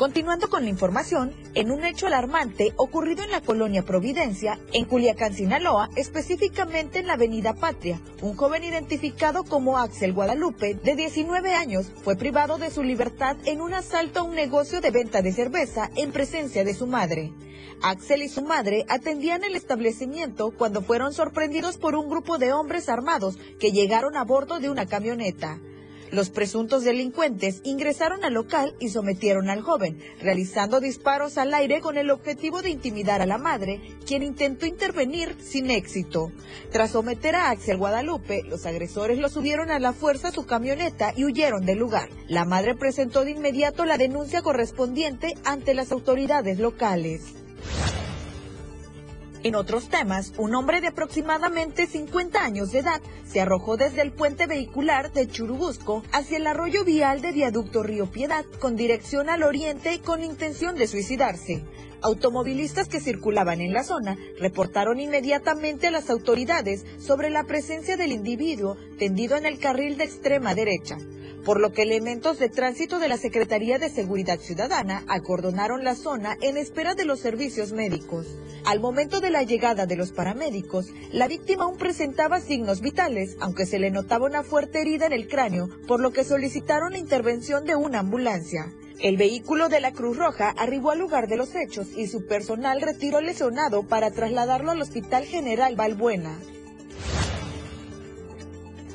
[0.00, 5.34] Continuando con la información, en un hecho alarmante ocurrido en la colonia Providencia, en Culiacán,
[5.34, 11.92] Sinaloa, específicamente en la avenida Patria, un joven identificado como Axel Guadalupe, de 19 años,
[12.02, 15.90] fue privado de su libertad en un asalto a un negocio de venta de cerveza
[15.96, 17.34] en presencia de su madre.
[17.82, 22.88] Axel y su madre atendían el establecimiento cuando fueron sorprendidos por un grupo de hombres
[22.88, 25.60] armados que llegaron a bordo de una camioneta.
[26.10, 31.96] Los presuntos delincuentes ingresaron al local y sometieron al joven, realizando disparos al aire con
[31.98, 36.32] el objetivo de intimidar a la madre, quien intentó intervenir sin éxito.
[36.72, 41.12] Tras someter a Axel Guadalupe, los agresores lo subieron a la fuerza a su camioneta
[41.16, 42.08] y huyeron del lugar.
[42.26, 47.34] La madre presentó de inmediato la denuncia correspondiente ante las autoridades locales.
[49.42, 54.12] En otros temas, un hombre de aproximadamente 50 años de edad se arrojó desde el
[54.12, 59.42] puente vehicular de Churubusco hacia el arroyo vial de viaducto Río Piedad con dirección al
[59.42, 61.64] oriente con intención de suicidarse.
[62.02, 68.12] Automovilistas que circulaban en la zona reportaron inmediatamente a las autoridades sobre la presencia del
[68.12, 70.96] individuo tendido en el carril de extrema derecha
[71.44, 76.36] por lo que elementos de tránsito de la Secretaría de Seguridad Ciudadana acordonaron la zona
[76.40, 78.26] en espera de los servicios médicos.
[78.64, 83.66] Al momento de la llegada de los paramédicos, la víctima aún presentaba signos vitales, aunque
[83.66, 87.64] se le notaba una fuerte herida en el cráneo, por lo que solicitaron la intervención
[87.64, 88.72] de una ambulancia.
[89.02, 92.82] El vehículo de la Cruz Roja arribó al lugar de los hechos y su personal
[92.82, 96.38] retiró lesionado para trasladarlo al Hospital General Balbuena.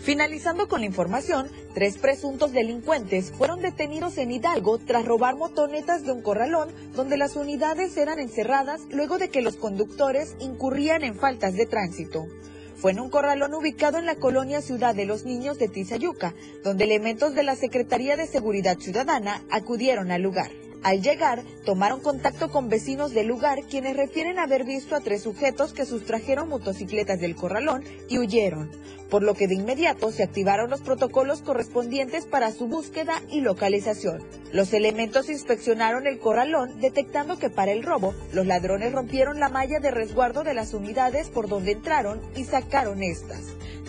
[0.03, 6.11] Finalizando con la información, tres presuntos delincuentes fueron detenidos en Hidalgo tras robar motonetas de
[6.11, 11.55] un corralón donde las unidades eran encerradas luego de que los conductores incurrían en faltas
[11.55, 12.27] de tránsito.
[12.75, 16.33] Fue en un corralón ubicado en la colonia Ciudad de los Niños de Tizayuca,
[16.63, 20.51] donde elementos de la Secretaría de Seguridad Ciudadana acudieron al lugar.
[20.83, 25.73] Al llegar, tomaron contacto con vecinos del lugar quienes refieren haber visto a tres sujetos
[25.73, 28.69] que sustrajeron motocicletas del corralón y huyeron,
[29.09, 34.23] por lo que de inmediato se activaron los protocolos correspondientes para su búsqueda y localización.
[34.51, 39.79] Los elementos inspeccionaron el corralón detectando que para el robo los ladrones rompieron la malla
[39.79, 43.41] de resguardo de las unidades por donde entraron y sacaron estas.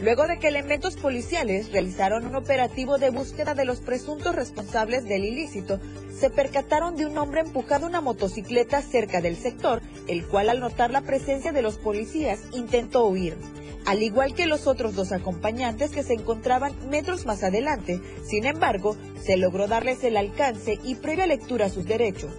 [0.03, 5.25] Luego de que elementos policiales realizaron un operativo de búsqueda de los presuntos responsables del
[5.25, 5.81] ilícito,
[6.19, 10.91] se percataron de un hombre empujando una motocicleta cerca del sector, el cual al notar
[10.91, 13.37] la presencia de los policías intentó huir
[13.87, 18.01] al igual que los otros dos acompañantes que se encontraban metros más adelante.
[18.25, 22.33] Sin embargo, se logró darles el alcance y previa lectura a sus derechos.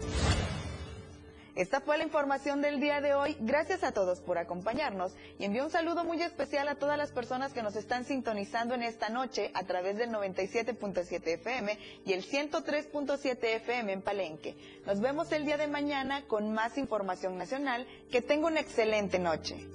[1.57, 3.35] Esta fue la información del día de hoy.
[3.39, 7.51] Gracias a todos por acompañarnos y envío un saludo muy especial a todas las personas
[7.51, 13.37] que nos están sintonizando en esta noche a través del 97.7 FM y el 103.7
[13.55, 14.55] FM en Palenque.
[14.85, 17.87] Nos vemos el día de mañana con más información nacional.
[18.11, 19.67] Que tenga una excelente noche.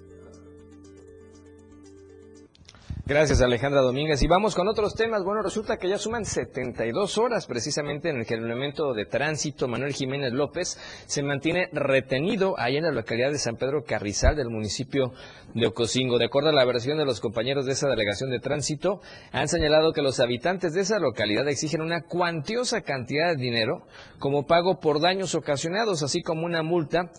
[3.04, 4.22] Gracias Alejandra Domínguez.
[4.22, 5.24] Y vamos con otros temas.
[5.24, 10.32] Bueno, resulta que ya suman 72 horas precisamente en el que de tránsito Manuel Jiménez
[10.32, 15.12] López se mantiene retenido ahí en la localidad de San Pedro Carrizal del municipio
[15.52, 16.16] de Ocosingo.
[16.16, 19.00] De acuerdo a la versión de los compañeros de esa delegación de tránsito,
[19.32, 23.84] han señalado que los habitantes de esa localidad exigen una cuantiosa cantidad de dinero
[24.20, 27.10] como pago por daños ocasionados, así como una multa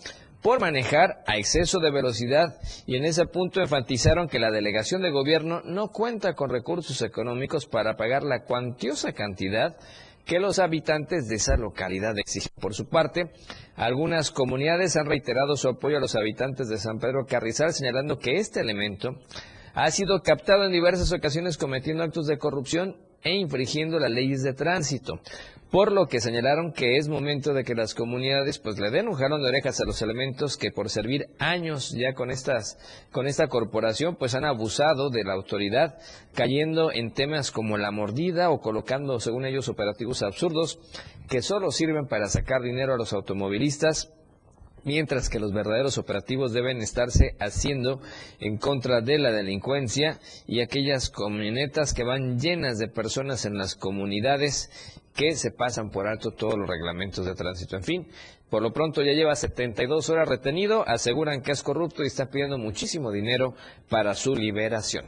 [0.44, 5.10] por manejar a exceso de velocidad y en ese punto enfatizaron que la delegación de
[5.10, 9.74] gobierno no cuenta con recursos económicos para pagar la cuantiosa cantidad
[10.26, 12.52] que los habitantes de esa localidad exigen.
[12.60, 13.30] Por su parte,
[13.74, 18.36] algunas comunidades han reiterado su apoyo a los habitantes de San Pedro Carrizal, señalando que
[18.36, 19.12] este elemento
[19.72, 24.52] ha sido captado en diversas ocasiones cometiendo actos de corrupción e infringiendo las leyes de
[24.52, 25.20] tránsito
[25.74, 29.14] por lo que señalaron que es momento de que las comunidades pues le den un
[29.14, 32.78] jalón de orejas a los elementos que por servir años ya con estas
[33.10, 35.98] con esta corporación pues han abusado de la autoridad
[36.32, 40.78] cayendo en temas como la mordida o colocando según ellos operativos absurdos
[41.28, 44.12] que solo sirven para sacar dinero a los automovilistas
[44.84, 48.00] mientras que los verdaderos operativos deben estarse haciendo
[48.40, 53.74] en contra de la delincuencia y aquellas camionetas que van llenas de personas en las
[53.74, 54.70] comunidades
[55.14, 57.76] que se pasan por alto todos los reglamentos de tránsito.
[57.76, 58.08] En fin,
[58.50, 62.58] por lo pronto ya lleva 72 horas retenido, aseguran que es corrupto y está pidiendo
[62.58, 63.54] muchísimo dinero
[63.88, 65.06] para su liberación.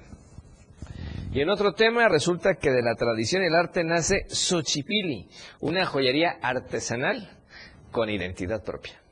[1.33, 5.29] Y en otro tema, resulta que de la tradición y el arte nace Xochipili,
[5.61, 7.31] una joyería artesanal
[7.91, 9.06] con identidad propia.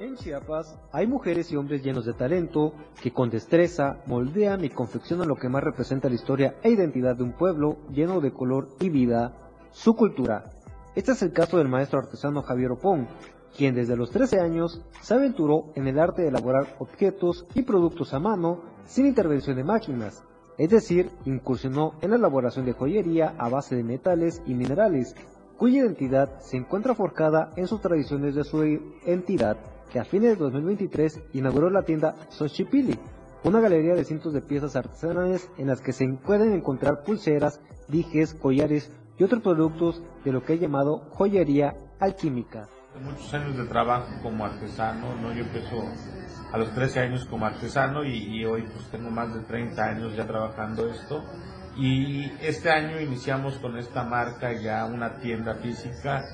[0.00, 2.72] En Chiapas hay mujeres y hombres llenos de talento
[3.02, 7.24] que con destreza moldean y confeccionan lo que más representa la historia e identidad de
[7.24, 9.32] un pueblo lleno de color y vida,
[9.70, 10.44] su cultura.
[10.96, 13.06] Este es el caso del maestro artesano Javier Opón,
[13.56, 18.12] quien desde los 13 años se aventuró en el arte de elaborar objetos y productos
[18.14, 20.24] a mano sin intervención de máquinas,
[20.60, 25.16] es decir, incursionó en la elaboración de joyería a base de metales y minerales,
[25.56, 28.62] cuya identidad se encuentra forjada en sus tradiciones de su
[29.06, 29.56] entidad,
[29.90, 32.98] que a fines de 2023 inauguró la tienda Xochipili,
[33.42, 38.34] una galería de cientos de piezas artesanales en las que se pueden encontrar pulseras, dijes,
[38.34, 42.68] collares y otros productos de lo que he llamado joyería alquímica.
[43.02, 45.32] Muchos años de trabajo como artesano, ¿no?
[45.32, 45.76] Yo empiezo
[46.52, 50.26] a los 13 años como artesano y, hoy pues tengo más de 30 años ya
[50.26, 51.24] trabajando esto.
[51.76, 56.24] Y este año iniciamos con esta marca ya una tienda física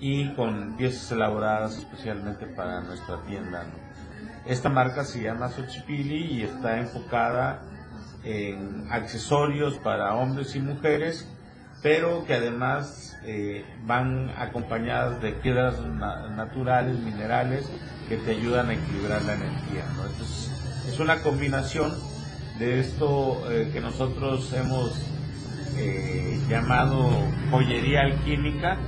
[0.00, 3.64] y con piezas elaboradas especialmente para nuestra tienda.
[4.46, 7.62] Esta marca se llama Xochipili y está enfocada
[8.24, 11.28] en accesorios para hombres y mujeres,
[11.82, 17.70] pero que además eh, van acompañadas de piedras na naturales, minerales,
[18.10, 19.84] que te ayudan a equilibrar la energía.
[19.88, 20.50] Entonces,
[20.88, 21.92] es una combinación
[22.58, 25.00] de esto eh, que nosotros hemos
[25.76, 27.08] eh, llamado
[27.52, 28.78] joyería alquímica.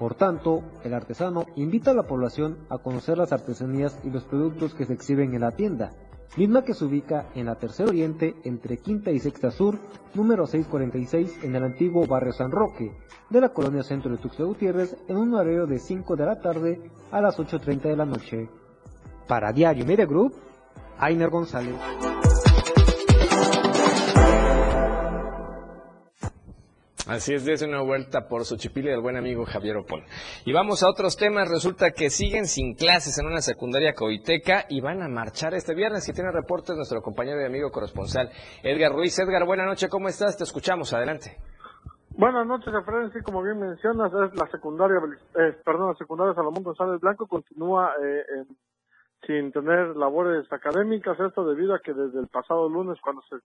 [0.00, 4.74] Por tanto, el artesano invita a la población a conocer las artesanías y los productos
[4.74, 5.92] que se exhiben en la tienda,
[6.36, 9.78] misma que se ubica en la Tercer Oriente entre Quinta y Sexta Sur,
[10.14, 12.92] número 646 en el antiguo barrio San Roque,
[13.30, 16.90] de la colonia centro de Tuxtla Gutiérrez, en un horario de 5 de la tarde
[17.10, 18.48] a las 8.30 de la noche.
[19.26, 20.34] Para Diario Media Group,
[20.98, 21.74] Ainer González.
[27.08, 30.02] Así es, desde una vuelta por Xochipilli del buen amigo Javier Opón.
[30.44, 31.48] Y vamos a otros temas.
[31.48, 36.08] Resulta que siguen sin clases en una secundaria coiteca y van a marchar este viernes.
[36.08, 38.28] Y tiene reportes nuestro compañero y amigo corresponsal
[38.64, 39.16] Edgar Ruiz.
[39.20, 40.36] Edgar, buena noche, ¿cómo estás?
[40.36, 41.36] Te escuchamos, adelante.
[42.10, 43.12] Buenas noches, Efraín.
[43.12, 44.96] Sí, como bien mencionas, la secundaria,
[45.36, 48.46] eh, perdón, la secundaria Salomón González Blanco continúa eh,
[49.24, 51.20] sin tener labores académicas.
[51.20, 53.36] Esto debido a que desde el pasado lunes, cuando se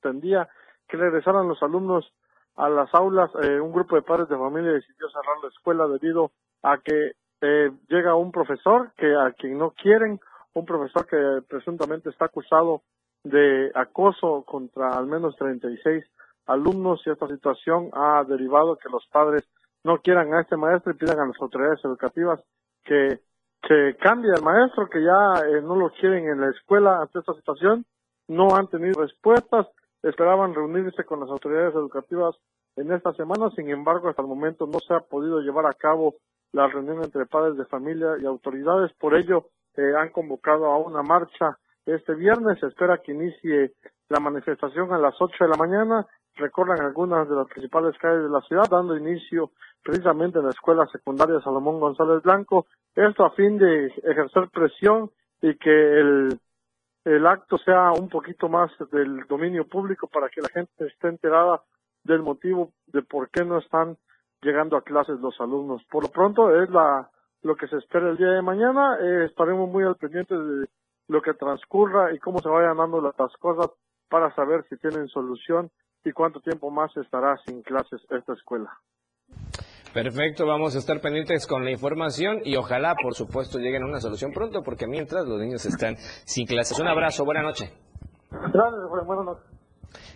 [0.00, 0.48] pretendía
[0.88, 2.12] que regresaran los alumnos
[2.56, 6.32] a las aulas, eh, un grupo de padres de familia decidió cerrar la escuela debido
[6.62, 10.18] a que eh, llega un profesor que a quien no quieren,
[10.54, 12.82] un profesor que presuntamente está acusado
[13.22, 16.04] de acoso contra al menos 36
[16.46, 19.44] alumnos y esta situación ha derivado que los padres
[19.84, 22.40] no quieran a este maestro y pidan a las autoridades educativas
[22.84, 23.20] que
[23.66, 27.34] se cambie al maestro, que ya eh, no lo quieren en la escuela ante esta
[27.34, 27.84] situación.
[28.28, 29.66] No han tenido respuestas,
[30.08, 32.36] esperaban reunirse con las autoridades educativas
[32.76, 36.16] en esta semana, sin embargo, hasta el momento no se ha podido llevar a cabo
[36.52, 39.46] la reunión entre padres de familia y autoridades, por ello
[39.76, 43.72] eh, han convocado a una marcha este viernes, se espera que inicie
[44.08, 48.28] la manifestación a las 8 de la mañana, recorran algunas de las principales calles de
[48.28, 49.50] la ciudad, dando inicio
[49.82, 55.56] precisamente en la escuela secundaria Salomón González Blanco, esto a fin de ejercer presión y
[55.56, 56.38] que el,
[57.06, 61.62] el acto sea un poquito más del dominio público para que la gente esté enterada
[62.02, 63.96] del motivo de por qué no están
[64.42, 65.84] llegando a clases los alumnos.
[65.88, 67.08] Por lo pronto es la
[67.42, 70.66] lo que se espera el día de mañana, eh, estaremos muy al pendiente de
[71.06, 73.70] lo que transcurra y cómo se vayan dando las cosas
[74.08, 75.70] para saber si tienen solución
[76.04, 78.76] y cuánto tiempo más estará sin clases esta escuela.
[79.92, 84.00] Perfecto, vamos a estar pendientes con la información y ojalá, por supuesto, lleguen a una
[84.00, 86.78] solución pronto, porque mientras los niños están sin clases.
[86.78, 87.72] Un abrazo, buena noche.
[88.30, 89.44] Gracias, buenas noches.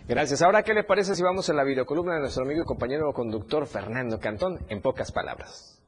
[0.07, 0.41] Gracias.
[0.41, 3.65] Ahora, ¿qué le parece si vamos a la videocolumna de nuestro amigo y compañero conductor
[3.65, 4.59] Fernando Cantón?
[4.69, 5.80] En pocas palabras.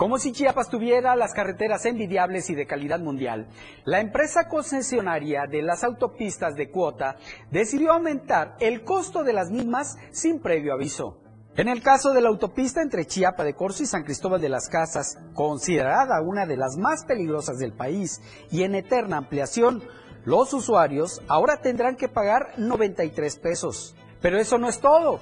[0.00, 3.48] Como si Chiapas tuviera las carreteras envidiables y de calidad mundial,
[3.84, 7.18] la empresa concesionaria de las autopistas de cuota
[7.50, 11.18] decidió aumentar el costo de las mismas sin previo aviso.
[11.54, 14.70] En el caso de la autopista entre Chiapa de Corzo y San Cristóbal de las
[14.70, 19.82] Casas, considerada una de las más peligrosas del país y en eterna ampliación,
[20.24, 23.94] los usuarios ahora tendrán que pagar 93 pesos.
[24.22, 25.20] Pero eso no es todo.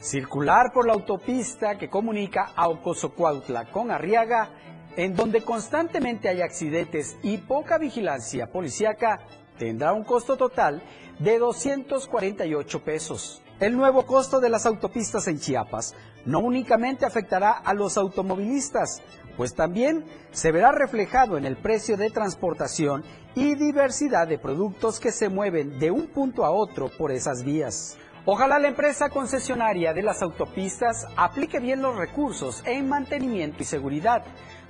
[0.00, 4.48] Circular por la autopista que comunica a Ocosocuautla con Arriaga,
[4.96, 9.20] en donde constantemente hay accidentes y poca vigilancia policíaca,
[9.58, 10.82] tendrá un costo total
[11.18, 13.42] de 248 pesos.
[13.60, 15.94] El nuevo costo de las autopistas en Chiapas
[16.24, 19.02] no únicamente afectará a los automovilistas,
[19.36, 25.12] pues también se verá reflejado en el precio de transportación y diversidad de productos que
[25.12, 27.98] se mueven de un punto a otro por esas vías.
[28.26, 34.24] Ojalá la empresa concesionaria de las autopistas aplique bien los recursos en mantenimiento y seguridad,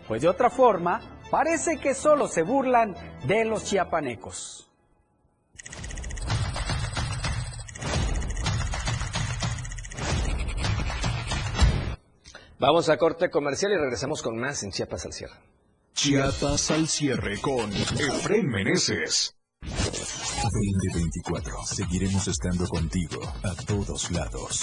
[0.07, 2.94] pues de otra forma parece que solo se burlan
[3.26, 4.70] de los chiapanecos.
[12.61, 15.34] Vamos a corte comercial y regresamos con más en Chiapas al cierre.
[15.94, 19.34] Chiapas al cierre con Efraín Meneses.
[20.43, 21.64] 2024.
[21.64, 24.61] Seguiremos estando contigo a todos lados.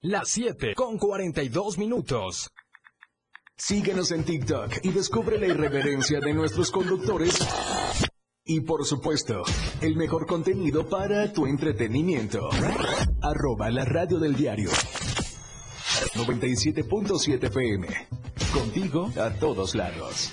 [0.00, 2.50] Las 7 con 42 minutos.
[3.56, 7.38] Síguenos en TikTok y descubre la irreverencia de nuestros conductores.
[8.44, 9.42] Y por supuesto,
[9.80, 12.50] el mejor contenido para tu entretenimiento.
[13.22, 14.70] Arroba la radio del diario.
[16.14, 17.88] 97.7 PM.
[18.52, 20.32] Contigo a todos lados.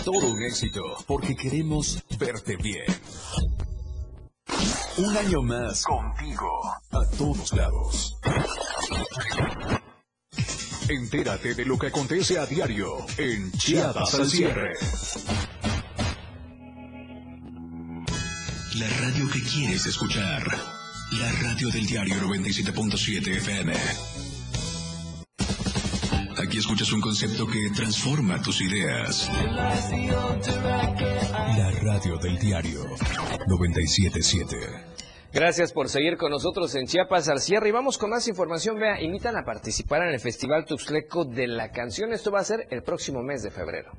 [0.03, 2.85] todo un éxito, porque queremos verte bien.
[4.97, 6.49] Un año más contigo,
[6.91, 8.17] a todos lados.
[10.89, 14.73] Entérate de lo que acontece a diario en Chiapas al cierre.
[18.75, 20.43] La radio que quieres escuchar.
[21.11, 23.73] La radio del diario 97.7 FM.
[26.41, 29.29] Aquí escuchas un concepto que transforma tus ideas.
[31.57, 32.83] La radio del diario
[33.47, 34.57] 977.
[35.31, 38.79] Gracias por seguir con nosotros en Chiapas al cierre y vamos con más información.
[38.79, 42.11] Vea, invitan a participar en el Festival Tuxtleco de la Canción.
[42.11, 43.91] Esto va a ser el próximo mes de febrero.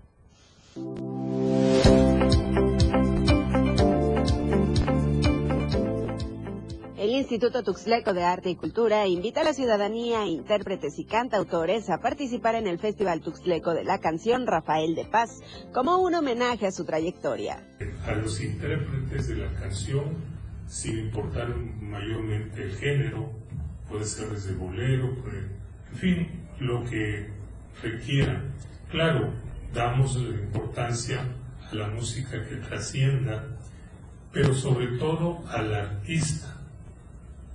[7.14, 12.54] Instituto Tuxtleco de Arte y Cultura invita a la ciudadanía, intérpretes y cantautores a participar
[12.54, 15.40] en el Festival Tuxtleco de la Canción Rafael de Paz
[15.74, 17.68] como un homenaje a su trayectoria.
[18.06, 20.24] A los intérpretes de la canción,
[20.66, 23.30] sin importar mayormente el género,
[23.90, 25.14] puede ser desde bolero,
[25.90, 27.28] en fin, lo que
[27.82, 28.42] requiera.
[28.90, 29.34] Claro,
[29.74, 31.28] damos importancia
[31.70, 33.58] a la música que trascienda,
[34.32, 36.51] pero sobre todo al artista,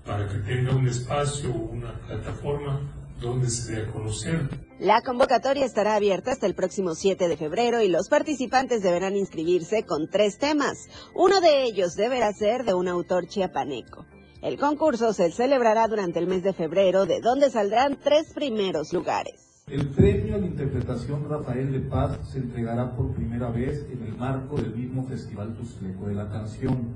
[0.07, 2.81] para que tenga un espacio, una plataforma
[3.19, 4.49] donde se dé a conocer.
[4.79, 9.83] La convocatoria estará abierta hasta el próximo 7 de febrero y los participantes deberán inscribirse
[9.83, 10.87] con tres temas.
[11.13, 14.05] Uno de ellos deberá ser de un autor chiapaneco.
[14.41, 19.65] El concurso se celebrará durante el mes de febrero, de donde saldrán tres primeros lugares.
[19.67, 24.15] El premio a la interpretación Rafael de Paz se entregará por primera vez en el
[24.15, 26.93] marco del mismo Festival Tuxtleco de la Canción.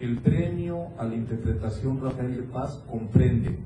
[0.00, 3.58] El premio a la interpretación Rafael de Paz comprende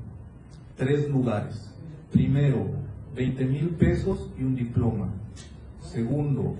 [0.75, 1.73] tres lugares.
[2.11, 2.71] Primero,
[3.15, 5.07] 20 mil pesos y un diploma.
[5.79, 6.55] Segundo,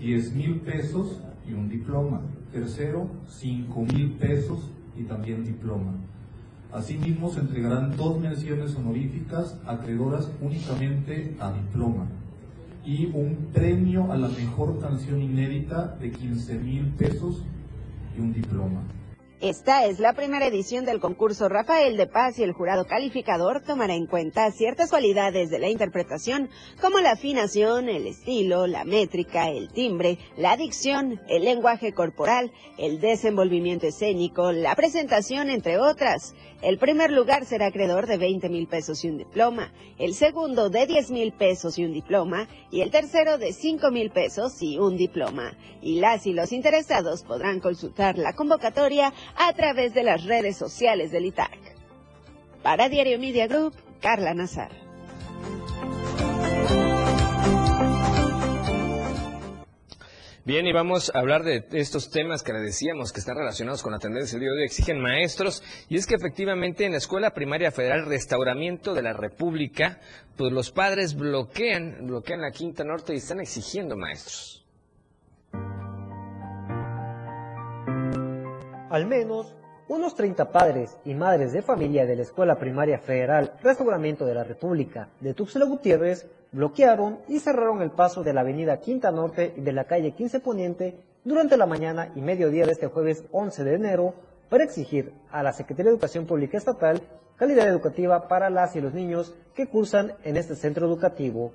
[0.00, 2.22] 10 mil pesos y un diploma.
[2.52, 4.68] Tercero, 5 mil pesos
[4.98, 5.92] y también diploma.
[6.72, 12.08] Asimismo, se entregarán dos menciones honoríficas acreedoras únicamente a diploma
[12.84, 17.44] y un premio a la mejor canción inédita de 15 mil pesos
[18.16, 18.82] y un diploma.
[19.40, 23.94] Esta es la primera edición del concurso Rafael de Paz y el jurado calificador tomará
[23.94, 29.72] en cuenta ciertas cualidades de la interpretación como la afinación, el estilo, la métrica, el
[29.72, 36.34] timbre, la dicción, el lenguaje corporal, el desenvolvimiento escénico, la presentación, entre otras.
[36.60, 40.86] El primer lugar será acreedor de 20 mil pesos y un diploma, el segundo de
[40.86, 44.98] 10 mil pesos y un diploma y el tercero de 5 mil pesos y un
[44.98, 45.56] diploma.
[45.80, 51.10] Y las y los interesados podrán consultar la convocatoria a través de las redes sociales
[51.10, 51.58] del ITAC.
[52.62, 54.70] Para Diario Media Group, Carla Nazar.
[60.50, 63.92] Bien, y vamos a hablar de estos temas que le decíamos que están relacionados con
[63.92, 64.64] la tendencia del día de hoy.
[64.64, 70.00] Exigen maestros, y es que efectivamente en la Escuela Primaria Federal Restauramiento de la República,
[70.36, 74.66] pues los padres bloquean, bloquean la Quinta Norte y están exigiendo maestros.
[78.90, 79.54] Al menos
[79.86, 84.42] unos 30 padres y madres de familia de la Escuela Primaria Federal Restauramiento de la
[84.42, 89.60] República de Tuxtla Gutiérrez bloquearon y cerraron el paso de la avenida Quinta Norte y
[89.60, 93.74] de la calle 15 Poniente durante la mañana y mediodía de este jueves 11 de
[93.74, 94.14] enero
[94.48, 97.00] para exigir a la Secretaría de Educación Pública Estatal
[97.36, 101.52] calidad educativa para las y los niños que cursan en este centro educativo.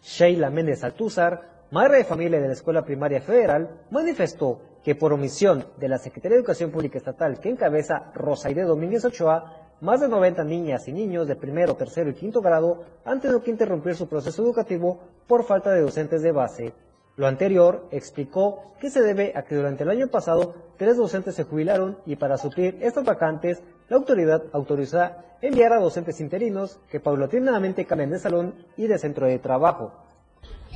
[0.00, 5.66] Sheila Méndez Altúzar, madre de familia de la Escuela Primaria Federal, manifestó que por omisión
[5.78, 10.44] de la Secretaría de Educación Pública Estatal que encabeza Rosaide Domínguez Ochoa, más de 90
[10.44, 14.42] niñas y niños de primero, tercero y quinto grado han tenido que interrumpir su proceso
[14.42, 16.72] educativo por falta de docentes de base.
[17.16, 21.44] Lo anterior explicó que se debe a que durante el año pasado tres docentes se
[21.44, 25.10] jubilaron y para suplir estas vacantes, la autoridad autorizó
[25.40, 29.92] enviar a docentes interinos que paulatinamente cambian de salón y de centro de trabajo.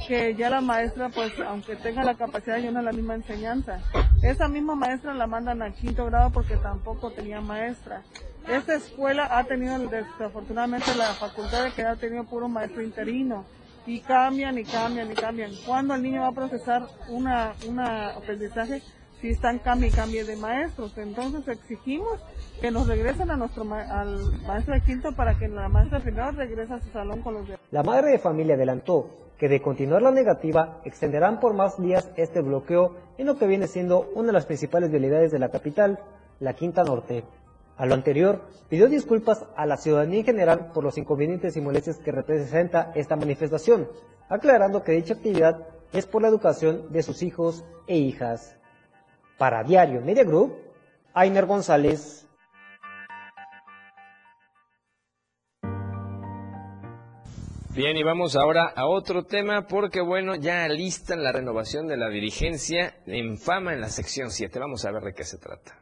[0.07, 3.81] Que ya la maestra, pues aunque tenga la capacidad, ya no es la misma enseñanza.
[4.23, 8.03] Esa misma maestra la mandan a quinto grado porque tampoco tenía maestra.
[8.49, 13.45] Esta escuela ha tenido desafortunadamente la facultad de que ha tenido puro maestro interino
[13.87, 15.53] y cambian y cambian y cambian.
[15.67, 18.83] ¿Cuándo el niño va a procesar una, una aprendizaje
[19.21, 20.97] si están cambio y cambio de maestros?
[20.99, 22.21] Entonces exigimos
[22.61, 26.31] que nos regresen a nuestro al maestro de quinto para que la maestra de primero
[26.33, 27.59] regrese a su salón con los de...
[27.71, 29.09] La madre de familia adelantó
[29.43, 33.67] que de continuar la negativa extenderán por más días este bloqueo en lo que viene
[33.67, 35.99] siendo una de las principales vialidades de la capital,
[36.39, 37.25] la Quinta Norte.
[37.77, 41.99] A lo anterior, pidió disculpas a la ciudadanía en general por los inconvenientes y molestias
[41.99, 43.89] que representa esta manifestación,
[44.29, 48.57] aclarando que dicha actividad es por la educación de sus hijos e hijas.
[49.39, 50.55] Para Diario Media Group,
[51.15, 52.29] Ainer González.
[57.75, 62.11] Bien, y vamos ahora a otro tema porque, bueno, ya listan la renovación de la
[62.11, 64.59] dirigencia en fama en la sección 7.
[64.59, 65.82] Vamos a ver de qué se trata.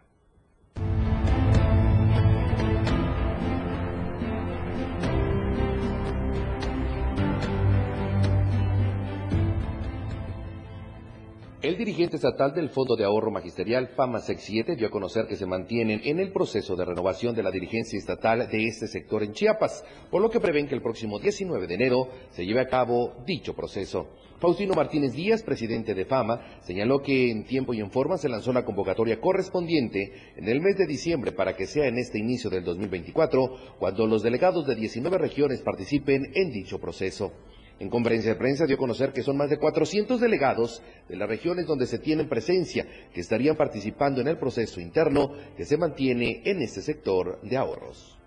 [11.63, 15.45] El dirigente estatal del Fondo de Ahorro Magisterial FAMASEC 7 dio a conocer que se
[15.45, 19.85] mantienen en el proceso de renovación de la dirigencia estatal de este sector en Chiapas,
[20.11, 23.55] por lo que prevén que el próximo 19 de enero se lleve a cabo dicho
[23.55, 24.09] proceso.
[24.39, 28.55] Faustino Martínez Díaz, presidente de FAMA, señaló que en tiempo y en forma se lanzó
[28.55, 32.65] la convocatoria correspondiente en el mes de diciembre para que sea en este inicio del
[32.65, 37.33] 2024 cuando los delegados de 19 regiones participen en dicho proceso.
[37.81, 41.27] En conferencia de prensa dio a conocer que son más de 400 delegados de las
[41.27, 46.43] regiones donde se tienen presencia que estarían participando en el proceso interno que se mantiene
[46.45, 48.19] en este sector de ahorros.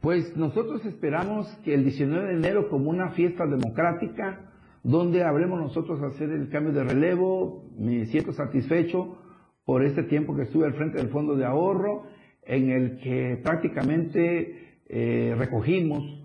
[0.00, 4.50] Pues nosotros esperamos que el 19 de enero como una fiesta democrática,
[4.82, 9.18] donde habremos nosotros hacer el cambio de relevo, me siento satisfecho
[9.64, 12.06] por este tiempo que estuve al frente del Fondo de Ahorro,
[12.42, 16.19] en el que prácticamente eh, recogimos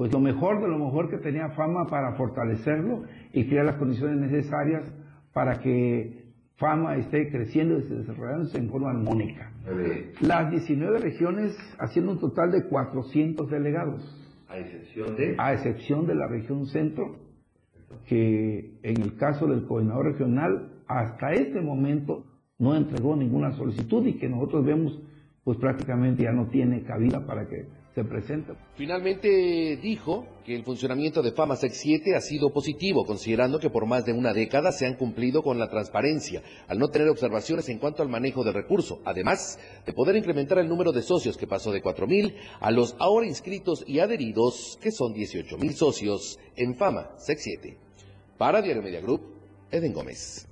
[0.00, 3.02] pues lo mejor de lo mejor que tenía Fama para fortalecerlo
[3.34, 4.82] y crear las condiciones necesarias
[5.34, 6.24] para que
[6.56, 9.52] Fama esté creciendo y desarrollándose en forma armónica.
[10.22, 14.00] Las 19 regiones haciendo un total de 400 delegados.
[14.48, 15.34] A excepción de...
[15.36, 17.16] A excepción de la región centro,
[18.06, 22.24] que en el caso del coordinador regional hasta este momento
[22.58, 24.98] no entregó ninguna solicitud y que nosotros vemos
[25.44, 28.54] pues prácticamente ya no tiene cabida para que se presenta.
[28.76, 34.04] Finalmente dijo que el funcionamiento de FAMASEC 7 ha sido positivo, considerando que por más
[34.04, 38.02] de una década se han cumplido con la transparencia, al no tener observaciones en cuanto
[38.02, 41.82] al manejo del recurso, además de poder incrementar el número de socios que pasó de
[41.82, 47.78] 4.000 a los ahora inscritos y adheridos, que son 18.000 socios en FAMASEC 7.
[48.38, 49.20] Para Diario Media Group,
[49.70, 50.49] Eden Gómez.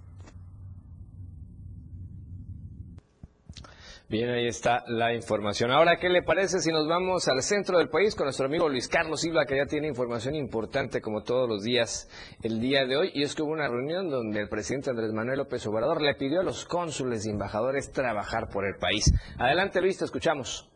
[4.11, 5.70] Bien, ahí está la información.
[5.70, 8.88] Ahora, ¿qué le parece si nos vamos al centro del país con nuestro amigo Luis
[8.88, 12.09] Carlos Silva, que ya tiene información importante como todos los días
[12.42, 13.11] el día de hoy?
[13.12, 16.40] Y es que hubo una reunión donde el presidente Andrés Manuel López Obrador le pidió
[16.40, 19.12] a los cónsules y embajadores trabajar por el país.
[19.38, 20.72] Adelante, Luis, te escuchamos.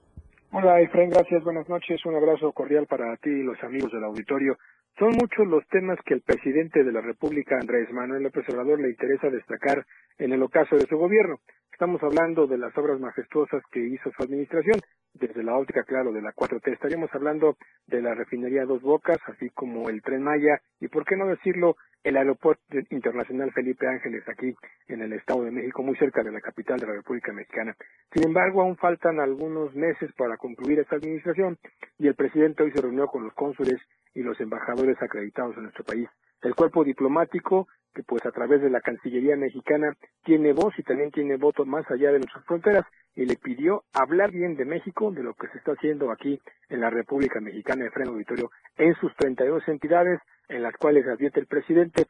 [0.52, 1.42] Hola, Efraín, gracias.
[1.42, 2.04] Buenas noches.
[2.04, 4.58] Un abrazo cordial para ti y los amigos del auditorio.
[4.98, 8.90] Son muchos los temas que el presidente de la República, Andrés Manuel López Obrador, le
[8.90, 9.86] interesa destacar
[10.18, 11.40] en el ocaso de su gobierno.
[11.82, 14.78] Estamos hablando de las obras majestuosas que hizo su administración,
[15.14, 16.72] desde la óptica, claro, de la 4T.
[16.72, 17.56] Estaríamos hablando
[17.88, 21.74] de la refinería Dos Bocas, así como el Tren Maya, y por qué no decirlo,
[22.04, 24.54] el Aeropuerto Internacional Felipe Ángeles, aquí
[24.86, 27.74] en el Estado de México, muy cerca de la capital de la República Mexicana.
[28.12, 31.58] Sin embargo, aún faltan algunos meses para concluir esta administración,
[31.98, 33.80] y el presidente hoy se reunió con los cónsules
[34.14, 36.08] y los embajadores acreditados en nuestro país.
[36.42, 41.10] El cuerpo diplomático que pues a través de la Cancillería mexicana tiene voz y también
[41.10, 45.22] tiene voto más allá de nuestras fronteras y le pidió hablar bien de México, de
[45.22, 46.40] lo que se está haciendo aquí
[46.70, 51.40] en la República Mexicana de Freno Auditorio, en sus 32 entidades en las cuales advierte
[51.40, 52.06] el presidente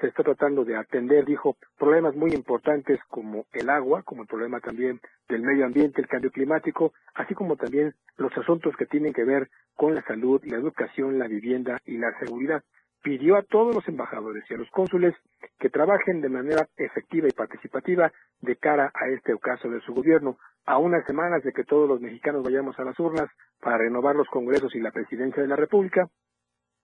[0.00, 4.58] se está tratando de atender, dijo, problemas muy importantes como el agua, como el problema
[4.58, 9.22] también del medio ambiente, el cambio climático, así como también los asuntos que tienen que
[9.22, 12.64] ver con la salud, la educación, la vivienda y la seguridad
[13.02, 15.14] pidió a todos los embajadores y a los cónsules
[15.58, 20.38] que trabajen de manera efectiva y participativa de cara a este ocaso de su gobierno,
[20.66, 23.28] a unas semanas de que todos los mexicanos vayamos a las urnas
[23.60, 26.08] para renovar los congresos y la presidencia de la República.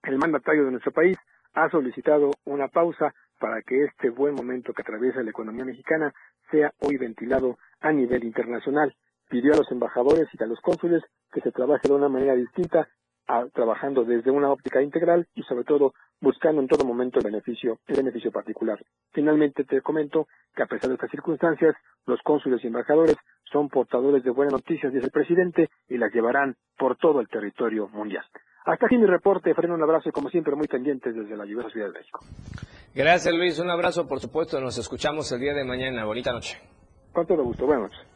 [0.03, 1.17] El mandatario de nuestro país
[1.55, 6.14] ha solicitado una pausa para que este buen momento que atraviesa la economía mexicana
[6.51, 8.95] sea hoy ventilado a nivel internacional.
[9.29, 11.03] Pidió a los embajadores y a los cónsules
[11.33, 12.89] que se trabaje de una manera distinta
[13.53, 17.97] trabajando desde una óptica integral y sobre todo buscando en todo momento el beneficio, el
[17.97, 18.79] beneficio particular.
[19.12, 21.74] Finalmente te comento que a pesar de estas circunstancias,
[22.07, 23.16] los cónsules y embajadores
[23.51, 27.89] son portadores de buenas noticias, dice el presidente, y las llevarán por todo el territorio
[27.89, 28.24] mundial.
[28.64, 31.70] Hasta aquí mi reporte, Freno, un abrazo y como siempre muy pendientes desde la lluviosa
[31.70, 32.20] Ciudad de México.
[32.95, 36.59] Gracias Luis, un abrazo por supuesto, nos escuchamos el día de mañana, bonita noche.
[37.12, 38.16] Con todo gusto, buenas noches.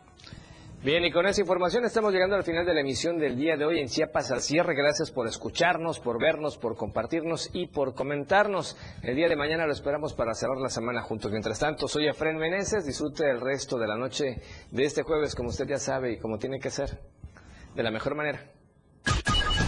[0.83, 3.67] Bien, y con esa información estamos llegando al final de la emisión del día de
[3.67, 4.75] hoy en Chiapas al cierre.
[4.75, 8.79] Gracias por escucharnos, por vernos, por compartirnos y por comentarnos.
[9.03, 11.31] El día de mañana lo esperamos para cerrar la semana juntos.
[11.33, 12.87] Mientras tanto, soy Efren Meneses.
[12.87, 16.39] Disfrute el resto de la noche de este jueves, como usted ya sabe y como
[16.39, 16.99] tiene que ser,
[17.75, 18.51] de la mejor manera.